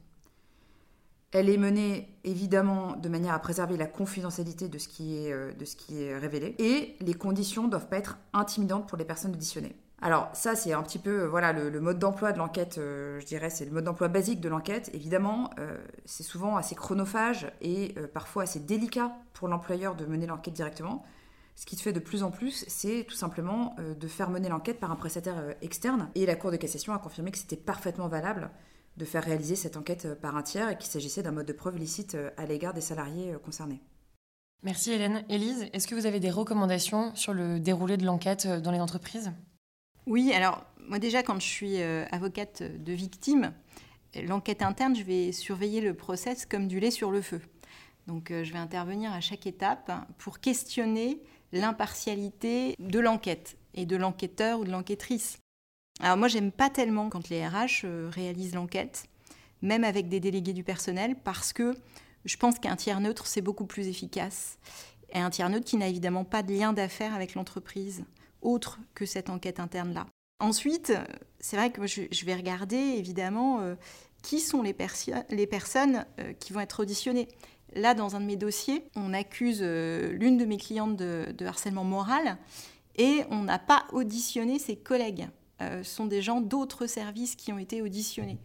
Elle 1.32 1.50
est 1.50 1.58
menée 1.58 2.18
évidemment 2.26 2.98
de 2.98 3.10
manière 3.10 3.34
à 3.34 3.40
préserver 3.40 3.78
la 3.78 3.86
confidentialité 3.86 4.70
de 4.70 4.78
ce 4.78 4.90
qui 4.90 5.18
est, 5.18 5.32
euh, 5.34 5.54
de 5.54 5.66
ce 5.66 5.78
qui 5.78 6.02
est 6.02 6.18
révélé 6.18 6.56
et 6.58 6.96
les 7.02 7.14
conditions 7.14 7.68
doivent 7.68 7.90
pas 7.90 7.98
être 7.98 8.18
intimidantes 8.34 8.88
pour 8.88 8.98
les 8.98 9.06
personnes 9.06 9.34
auditionnées. 9.34 9.76
Alors 10.02 10.30
ça 10.34 10.56
c'est 10.56 10.74
un 10.74 10.84
petit 10.84 11.00
peu 11.00 11.24
euh, 11.24 11.28
voilà 11.28 11.54
le, 11.54 11.80
mode 11.82 12.00
d'emploi 12.00 12.32
de 12.32 12.38
l'enquête, 12.38 12.76
je 12.76 13.26
dirais 13.26 13.50
c'est 13.50 13.66
le 13.66 13.72
mode 13.72 13.86
d'emploi 13.86 14.08
basique 14.08 14.42
de 14.42 14.50
l'enquête. 14.50 14.90
Évidemment 14.94 15.50
c'est 16.06 16.24
souvent 16.24 16.56
assez 16.56 16.76
chronophage 16.76 17.52
et 17.62 17.96
parfois 18.14 18.44
assez 18.44 18.60
délicat 18.60 19.12
pour 19.34 19.48
l'employeur 19.48 19.96
de 19.96 20.06
mener 20.06 20.28
l'enquête 20.28 20.54
directement. 20.54 21.04
Ce 21.58 21.66
qui 21.66 21.76
se 21.76 21.82
fait 21.82 21.92
de 21.92 22.00
plus 22.00 22.22
en 22.22 22.30
plus, 22.30 22.64
c'est 22.68 23.04
tout 23.10 23.16
simplement 23.16 23.76
euh, 23.80 23.96
de 23.96 24.08
faire 24.08 24.30
mener 24.30 24.48
l'enquête 24.48 24.80
par 24.80 24.92
un 24.92 24.96
prestataire 24.96 25.40
euh, 25.40 25.54
externe. 25.64 26.08
Et 26.14 26.28
la 26.28 26.36
Cour 26.36 26.52
de 26.52 26.56
cassation 26.56 26.94
a 26.94 27.00
confirmé 27.00 27.32
que 27.32 27.38
c'était 27.40 27.58
parfaitement 27.58 28.08
valable 28.08 28.52
de 28.96 29.06
faire 29.06 29.24
réaliser 29.24 29.56
cette 29.56 29.76
enquête 29.76 30.06
euh, 30.06 30.16
par 30.16 30.38
un 30.38 30.44
tiers 30.44 30.70
et 30.70 30.78
qu'il 30.78 30.88
s'agissait 30.88 31.24
d'un 31.24 31.32
mode 31.32 31.48
de 31.48 31.54
preuve 31.54 31.78
licite 31.78 32.16
à 32.38 32.46
l'égard 32.46 32.76
des 32.76 32.82
salariés 32.82 33.36
concernés. 33.44 33.82
Merci 34.62 34.92
Hélène. 34.92 35.24
Élise, 35.30 35.66
est-ce 35.74 35.88
que 35.88 35.96
vous 35.96 36.06
avez 36.06 36.20
des 36.20 36.30
recommandations 36.30 37.16
sur 37.16 37.34
le 37.34 37.60
déroulé 37.60 37.98
de 37.98 38.06
l'enquête 38.06 38.48
dans 38.48 38.72
les 38.72 38.80
entreprises? 38.80 39.32
Oui, 40.08 40.34
alors 40.34 40.66
moi 40.88 40.98
déjà 41.00 41.22
quand 41.22 41.40
je 41.40 41.46
suis 41.46 41.82
avocate 41.82 42.64
de 42.64 42.94
victime, 42.94 43.54
l'enquête 44.16 44.62
interne, 44.62 44.96
je 44.96 45.04
vais 45.04 45.32
surveiller 45.32 45.82
le 45.82 45.94
process 45.94 46.46
comme 46.46 46.68
du 46.68 46.80
lait 46.80 46.92
sur 46.92 47.12
le 47.12 47.22
feu. 47.22 47.42
Donc 48.08 48.30
je 48.30 48.52
vais 48.52 48.58
intervenir 48.58 49.12
à 49.12 49.20
chaque 49.20 49.46
étape 49.46 49.92
pour 50.18 50.40
questionner 50.40 51.22
l'impartialité 51.52 52.76
de 52.80 53.00
l'enquête 53.00 53.58
et 53.74 53.86
de 53.86 53.96
l'enquêteur 53.96 54.60
ou 54.60 54.66
de 54.66 54.72
l'enquêtrice. 54.72 55.40
Alors 56.00 56.18
moi, 56.18 56.28
j'aime 56.28 56.52
pas 56.52 56.70
tellement 56.70 57.10
quand 57.10 57.30
les 57.30 57.46
RH 57.46 57.86
euh, 57.86 58.10
réalisent 58.12 58.54
l'enquête, 58.54 59.06
même 59.62 59.84
avec 59.84 60.10
des 60.10 60.20
délégués 60.20 60.54
du 60.54 60.64
personnel, 60.64 61.16
parce 61.16 61.54
que 61.54 61.76
je 62.26 62.38
pense 62.38 62.60
qu'un 62.60 62.76
tiers 62.76 63.00
neutre, 63.00 63.26
c'est 63.26 63.42
beaucoup 63.42 63.66
plus 63.66 63.88
efficace. 63.88 64.60
Et 65.12 65.20
un 65.20 65.30
tiers 65.30 65.50
neutre 65.50 65.66
qui 65.66 65.78
n'a 65.78 65.88
évidemment 65.88 66.26
pas 66.26 66.44
de 66.44 66.54
lien 66.54 66.74
d'affaires 66.74 67.16
avec 67.16 67.34
l'entreprise, 67.34 68.04
autre 68.42 68.80
que 68.94 69.06
cette 69.06 69.30
enquête 69.30 69.60
interne-là. 69.60 70.08
Ensuite, 70.40 70.94
c'est 71.40 71.58
vrai 71.58 71.72
que 71.72 71.88
je, 71.88 72.26
vais 72.26 72.36
regarder 72.36 72.76
évidemment 72.76 73.62
euh, 73.62 73.76
qui 74.22 74.40
sont 74.40 74.62
les, 74.62 74.76
les 75.32 75.48
personnes 75.48 76.06
euh, 76.20 76.34
qui 76.34 76.54
vont 76.54 76.60
être 76.60 76.82
auditionnées. 76.82 77.28
Là, 77.74 77.96
dans 77.96 78.16
un 78.16 78.22
de 78.22 78.26
mes 78.26 78.36
dossiers, 78.36 78.84
on 78.96 79.14
accuse 79.14 79.60
euh, 79.62 80.12
l'une 80.12 80.38
de 80.38 80.46
mes 80.46 80.58
clientes 80.58 80.96
de, 80.96 81.46
harcèlement 81.46 81.84
moral 81.84 82.38
et 82.96 83.24
on 83.32 83.44
n'a 83.44 83.60
pas 83.60 83.86
auditionné 83.92 84.60
ses 84.60 84.76
collègues. 84.76 85.28
Ce 85.60 85.84
sont 85.84 86.06
des 86.06 86.22
gens 86.22 86.40
d'autres 86.40 86.86
services 86.86 87.36
qui 87.36 87.52
ont 87.52 87.58
été 87.58 87.82
auditionnés. 87.82 88.38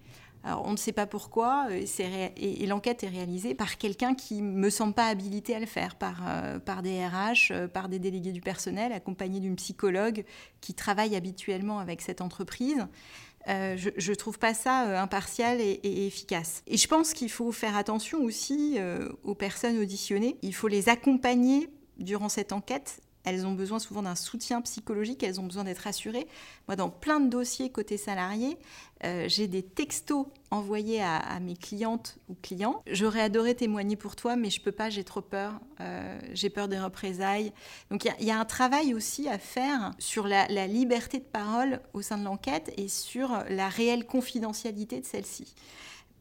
On 0.45 0.73
ne 0.73 0.77
sait 0.77 0.93
pas 0.93 1.07
pourquoi, 1.07 1.69
euh, 1.71 1.85
et, 2.37 2.67
l'enquête 2.67 3.05
est 3.05 3.09
réalisée 3.09 3.55
par 3.55 3.79
quelqu'un 3.79 4.15
qui 4.15 4.43
ne 4.43 4.51
me 4.51 4.71
semble 4.71 4.93
pas 4.93 5.07
habilité 5.07 5.55
à 5.55 5.61
le 5.61 5.67
faire, 5.67 5.95
par, 5.95 6.23
par 6.65 6.83
des 6.83 7.07
RH, 7.07 7.69
par 7.69 7.89
des 7.89 7.99
délégués 7.99 8.33
du 8.33 8.41
personnel, 8.41 8.93
accompagnés 8.93 9.41
d'une 9.41 9.57
psychologue 9.57 10.25
qui 10.61 10.75
travaille 10.75 11.15
habituellement 11.15 11.79
avec 11.79 12.03
cette 12.03 12.21
entreprise. 12.21 12.87
Euh, 13.49 13.77
je 13.77 14.11
ne 14.11 14.15
trouve 14.15 14.39
pas 14.39 14.55
ça 14.55 14.87
euh, 14.87 14.99
impartial 14.99 15.61
et, 15.61 16.07
efficace. 16.07 16.63
Et 16.67 16.77
je 16.77 16.87
pense 16.87 17.13
qu'il 17.13 17.31
faut 17.31 17.51
faire 17.53 17.77
attention 17.77 18.23
aussi 18.23 18.77
euh, 18.79 19.09
aux 19.25 19.35
personnes 19.35 19.79
auditionnées. 19.79 20.39
Il 20.43 20.55
faut 20.55 20.69
les 20.69 20.89
accompagner 20.89 21.69
durant 21.99 22.29
cette 22.29 22.53
enquête. 22.53 23.01
Elles 23.25 23.47
ont 23.47 23.53
besoin 23.53 23.79
souvent 23.79 24.03
d'un 24.03 24.17
soutien 24.17 24.61
psychologique, 24.63 25.23
elles 25.23 25.41
ont 25.41 25.45
besoin 25.45 25.65
d'être 25.65 25.81
rassurées. 25.81 26.27
Moi, 26.67 26.77
dans 26.77 26.91
plein 26.91 27.21
de 27.21 27.29
dossiers 27.29 27.71
côté 27.71 27.97
salarié, 27.97 28.59
euh, 29.05 29.27
j'ai 29.29 29.47
des 29.47 29.63
textos 29.63 30.27
envoyés 30.51 31.03
à, 31.03 31.39
mes 31.41 31.57
clientes 31.57 32.19
ou 32.29 32.37
clients. 32.41 32.83
J'aurais 32.87 33.23
adoré 33.23 33.55
témoigner 33.55 33.97
pour 33.97 34.17
toi, 34.17 34.37
mais 34.37 34.51
je 34.51 34.61
peux 34.61 34.73
pas, 34.73 34.91
j'ai 34.91 35.05
trop 35.05 35.21
peur. 35.21 35.55
Euh, 35.81 36.21
j'ai 36.33 36.51
peur 36.51 36.69
des 36.69 36.79
représailles. 36.79 37.53
Donc 37.91 38.05
il 38.05 38.27
y, 38.27 38.31
a 38.31 38.39
un 38.39 38.45
travail 38.45 38.95
aussi 38.95 39.29
à 39.29 39.39
faire 39.39 39.93
sur 39.99 40.27
la, 40.27 40.47
liberté 40.67 41.19
de 41.19 41.25
parole 41.25 41.81
au 41.95 42.03
sein 42.03 42.19
de 42.19 42.25
l'enquête 42.25 42.73
et 42.77 42.89
sur 42.89 43.45
la 43.49 43.69
réelle 43.69 44.07
confidentialité 44.07 45.01
de 45.01 45.07
celle-ci. 45.07 45.55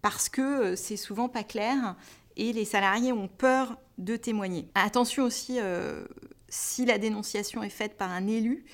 Parce 0.01 0.29
que 0.29 0.41
euh, 0.41 0.75
c'est 0.75 0.97
souvent 0.97 1.29
pas 1.29 1.43
clair 1.43 1.95
et 2.37 2.53
les 2.53 2.65
salariés 2.65 3.11
ont 3.11 3.27
peur 3.27 3.77
de 3.97 4.15
témoigner. 4.15 4.67
Attention 4.73 5.25
aussi, 5.25 5.59
si 6.51 6.85
la 6.85 6.99
dénonciation 6.99 7.63
est 7.63 7.69
faite 7.69 7.97
par 7.97 8.11
un 8.11 8.27
élu, 8.27 8.65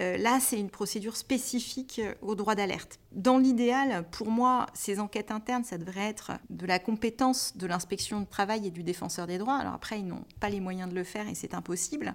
euh, 0.00 0.16
là, 0.16 0.40
c'est 0.40 0.58
une 0.58 0.70
procédure 0.70 1.16
spécifique 1.16 2.00
euh, 2.02 2.14
au 2.22 2.34
droit 2.34 2.54
d'alerte. 2.54 2.98
Dans 3.12 3.38
l'idéal, 3.38 4.04
pour 4.10 4.30
moi, 4.30 4.66
ces 4.74 5.00
enquêtes 5.00 5.30
internes, 5.30 5.64
ça 5.64 5.78
devrait 5.78 6.08
être 6.08 6.32
de 6.50 6.66
la 6.66 6.78
compétence 6.78 7.56
de 7.56 7.66
l'inspection 7.66 8.20
du 8.20 8.26
travail 8.26 8.66
et 8.66 8.70
du 8.70 8.82
défenseur 8.82 9.26
des 9.26 9.38
droits. 9.38 9.56
Alors 9.56 9.74
après, 9.74 10.00
ils 10.00 10.06
n'ont 10.06 10.24
pas 10.40 10.48
les 10.48 10.60
moyens 10.60 10.88
de 10.88 10.94
le 10.94 11.04
faire 11.04 11.28
et 11.28 11.34
c'est 11.34 11.54
impossible. 11.54 12.14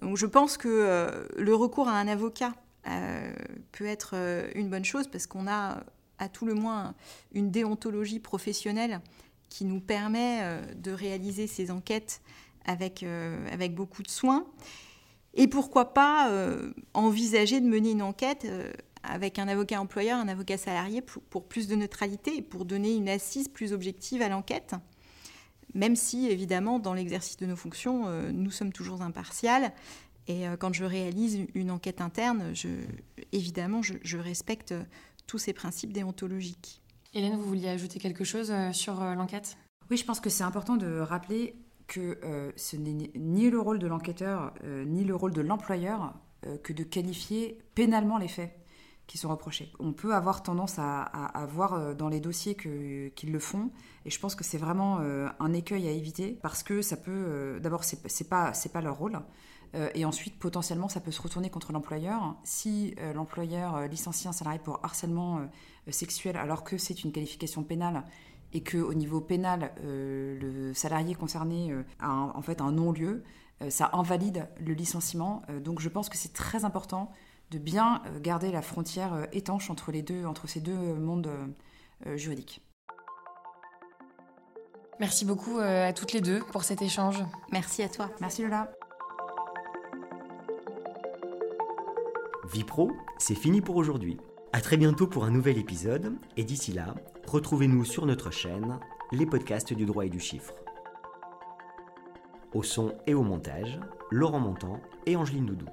Donc 0.00 0.16
je 0.16 0.26
pense 0.26 0.56
que 0.56 0.68
euh, 0.68 1.26
le 1.38 1.54
recours 1.54 1.88
à 1.88 1.92
un 1.92 2.08
avocat 2.08 2.52
peut 3.70 3.86
être 3.86 4.16
une 4.56 4.68
bonne 4.68 4.84
chose 4.84 5.06
parce 5.06 5.28
qu'on 5.28 5.46
a 5.46 5.84
à 6.18 6.28
tout 6.28 6.46
le 6.46 6.54
moins 6.54 6.96
une 7.32 7.52
déontologie 7.52 8.18
professionnelle 8.18 9.00
qui 9.50 9.64
nous 9.64 9.78
permet 9.78 10.60
de 10.74 10.90
réaliser 10.90 11.46
ces 11.46 11.70
enquêtes 11.70 12.20
avec, 12.64 13.04
avec 13.50 13.74
beaucoup 13.74 14.02
de 14.02 14.08
soins. 14.08 14.46
Et 15.34 15.48
pourquoi 15.48 15.94
pas 15.94 16.30
euh, 16.30 16.72
envisager 16.94 17.60
de 17.60 17.66
mener 17.66 17.92
une 17.92 18.02
enquête 18.02 18.44
euh, 18.44 18.70
avec 19.02 19.38
un 19.38 19.48
avocat 19.48 19.80
employeur, 19.80 20.18
un 20.18 20.28
avocat 20.28 20.58
salarié 20.58 21.00
pour, 21.00 21.44
plus 21.44 21.68
de 21.68 21.74
neutralité 21.74 22.36
et 22.36 22.42
pour 22.42 22.64
donner 22.64 22.94
une 22.94 23.08
assise 23.08 23.48
plus 23.48 23.72
objective 23.72 24.22
à 24.22 24.28
l'enquête, 24.28 24.74
même 25.74 25.96
si 25.96 26.28
évidemment 26.28 26.78
dans 26.78 26.94
l'exercice 26.94 27.38
de 27.38 27.46
nos 27.46 27.56
fonctions, 27.56 28.04
euh, 28.06 28.30
nous 28.30 28.50
sommes 28.50 28.72
toujours 28.72 29.02
impartials. 29.02 29.72
Et 30.28 30.44
quand 30.60 30.72
je 30.72 30.84
réalise 30.84 31.46
une 31.56 31.72
enquête 31.72 32.00
interne, 32.00 32.54
je, 32.54 32.68
évidemment, 33.32 33.82
je, 33.82 33.94
je 34.04 34.18
respecte 34.18 34.72
tous 35.26 35.38
ces 35.38 35.52
principes 35.52 35.92
déontologiques. 35.92 36.80
Hélène, 37.12 37.34
vous 37.34 37.42
vouliez 37.42 37.68
ajouter 37.68 37.98
quelque 37.98 38.22
chose 38.22 38.52
sur 38.70 39.00
l'enquête? 39.00 39.56
Oui, 39.90 39.96
je 39.96 40.04
pense 40.04 40.20
que 40.20 40.30
c'est 40.30 40.44
important 40.44 40.76
de 40.76 41.00
rappeler 41.00 41.56
que 41.92 42.18
euh, 42.24 42.50
ce 42.56 42.76
n'est 42.76 43.10
ni 43.14 43.50
le 43.50 43.60
rôle 43.60 43.78
de 43.78 43.86
l'enquêteur 43.86 44.54
euh, 44.64 44.82
ni 44.86 45.04
le 45.04 45.14
rôle 45.14 45.34
de 45.34 45.42
l'employeur 45.42 46.14
euh, 46.46 46.56
que 46.56 46.72
de 46.72 46.84
qualifier 46.84 47.58
pénalement 47.74 48.16
les 48.16 48.28
faits 48.28 48.50
qui 49.06 49.18
sont 49.18 49.28
reprochés. 49.28 49.70
On 49.78 49.92
peut 49.92 50.14
avoir 50.14 50.42
tendance 50.42 50.78
à, 50.78 51.46
voir 51.50 51.94
dans 51.94 52.08
les 52.08 52.20
dossiers 52.20 52.54
qu'ils 52.54 53.32
le 53.32 53.38
font, 53.38 53.70
et 54.06 54.10
je 54.10 54.18
pense 54.18 54.34
que 54.34 54.44
c'est 54.44 54.56
vraiment 54.56 55.00
un 55.00 55.52
écueil 55.52 55.86
à 55.88 55.90
éviter 55.90 56.38
parce 56.40 56.62
que 56.62 56.80
ça 56.80 56.96
peut, 56.96 57.58
d'abord, 57.60 57.84
c'est 57.84 58.28
pas 58.28 58.54
c'est 58.54 58.72
pas 58.72 58.80
leur 58.80 58.96
rôle. 58.96 59.20
et 59.94 60.06
ensuite, 60.06 60.38
potentiellement, 60.38 60.88
ça 60.88 61.00
peut 61.00 61.10
se 61.10 61.20
retourner 61.20 61.50
contre 61.50 61.72
l'employeur. 61.72 62.36
Si 62.44 62.94
l'employeur 63.14 63.86
licencie 63.88 64.28
un 64.28 64.32
salarié 64.32 64.60
pour 64.60 64.78
harcèlement 64.82 65.46
sexuel 65.90 66.36
alors 66.36 66.62
que 66.64 66.78
c'est 66.78 67.02
une 67.04 67.12
qualification 67.12 67.64
pénale 67.64 68.04
et 68.52 68.62
qu'au 68.62 68.94
niveau 68.94 69.20
pénal, 69.20 69.72
le 69.82 70.72
salarié 70.74 71.14
concerné 71.14 71.74
a 72.00 72.10
en 72.10 72.42
fait 72.42 72.60
un 72.60 72.72
non-lieu, 72.72 73.22
euh, 73.62 73.70
ça 73.70 73.90
invalide 73.92 74.48
le 74.60 74.74
licenciement. 74.74 75.42
Euh, 75.48 75.60
donc 75.60 75.80
je 75.80 75.88
pense 75.88 76.08
que 76.08 76.16
c'est 76.16 76.32
très 76.32 76.64
important 76.64 77.10
de 77.50 77.58
bien 77.58 78.02
euh, 78.06 78.20
garder 78.20 78.50
la 78.50 78.62
frontière 78.62 79.26
étanche 79.32 79.70
entre, 79.70 79.92
les 79.92 80.02
deux, 80.02 80.24
entre 80.24 80.46
ces 80.46 80.60
deux 80.60 80.94
mondes 80.94 81.30
juridiques. 82.16 82.60
Merci 84.98 85.24
beaucoup 85.24 85.58
à 85.58 85.92
toutes 85.92 86.12
les 86.12 86.20
deux 86.20 86.40
pour 86.50 86.64
cet 86.64 86.82
échange. 86.82 87.22
Merci 87.52 87.82
à 87.82 87.88
toi. 87.88 88.10
Merci 88.20 88.42
Lola. 88.42 88.72
Vie 92.52 92.64
pro, 92.64 92.90
c'est 93.18 93.36
fini 93.36 93.60
pour 93.60 93.76
aujourd'hui. 93.76 94.18
À 94.54 94.60
très 94.60 94.76
bientôt 94.76 95.06
pour 95.06 95.24
un 95.24 95.30
nouvel 95.30 95.56
épisode 95.56 96.12
et 96.36 96.44
d'ici 96.44 96.72
là, 96.72 96.94
retrouvez-nous 97.26 97.86
sur 97.86 98.04
notre 98.04 98.30
chaîne, 98.30 98.78
les 99.10 99.24
podcasts 99.24 99.72
du 99.72 99.86
droit 99.86 100.04
et 100.04 100.10
du 100.10 100.20
chiffre. 100.20 100.52
Au 102.52 102.62
son 102.62 102.92
et 103.06 103.14
au 103.14 103.22
montage, 103.22 103.80
Laurent 104.10 104.40
Montant 104.40 104.78
et 105.06 105.16
Angeline 105.16 105.46
Doudou. 105.46 105.64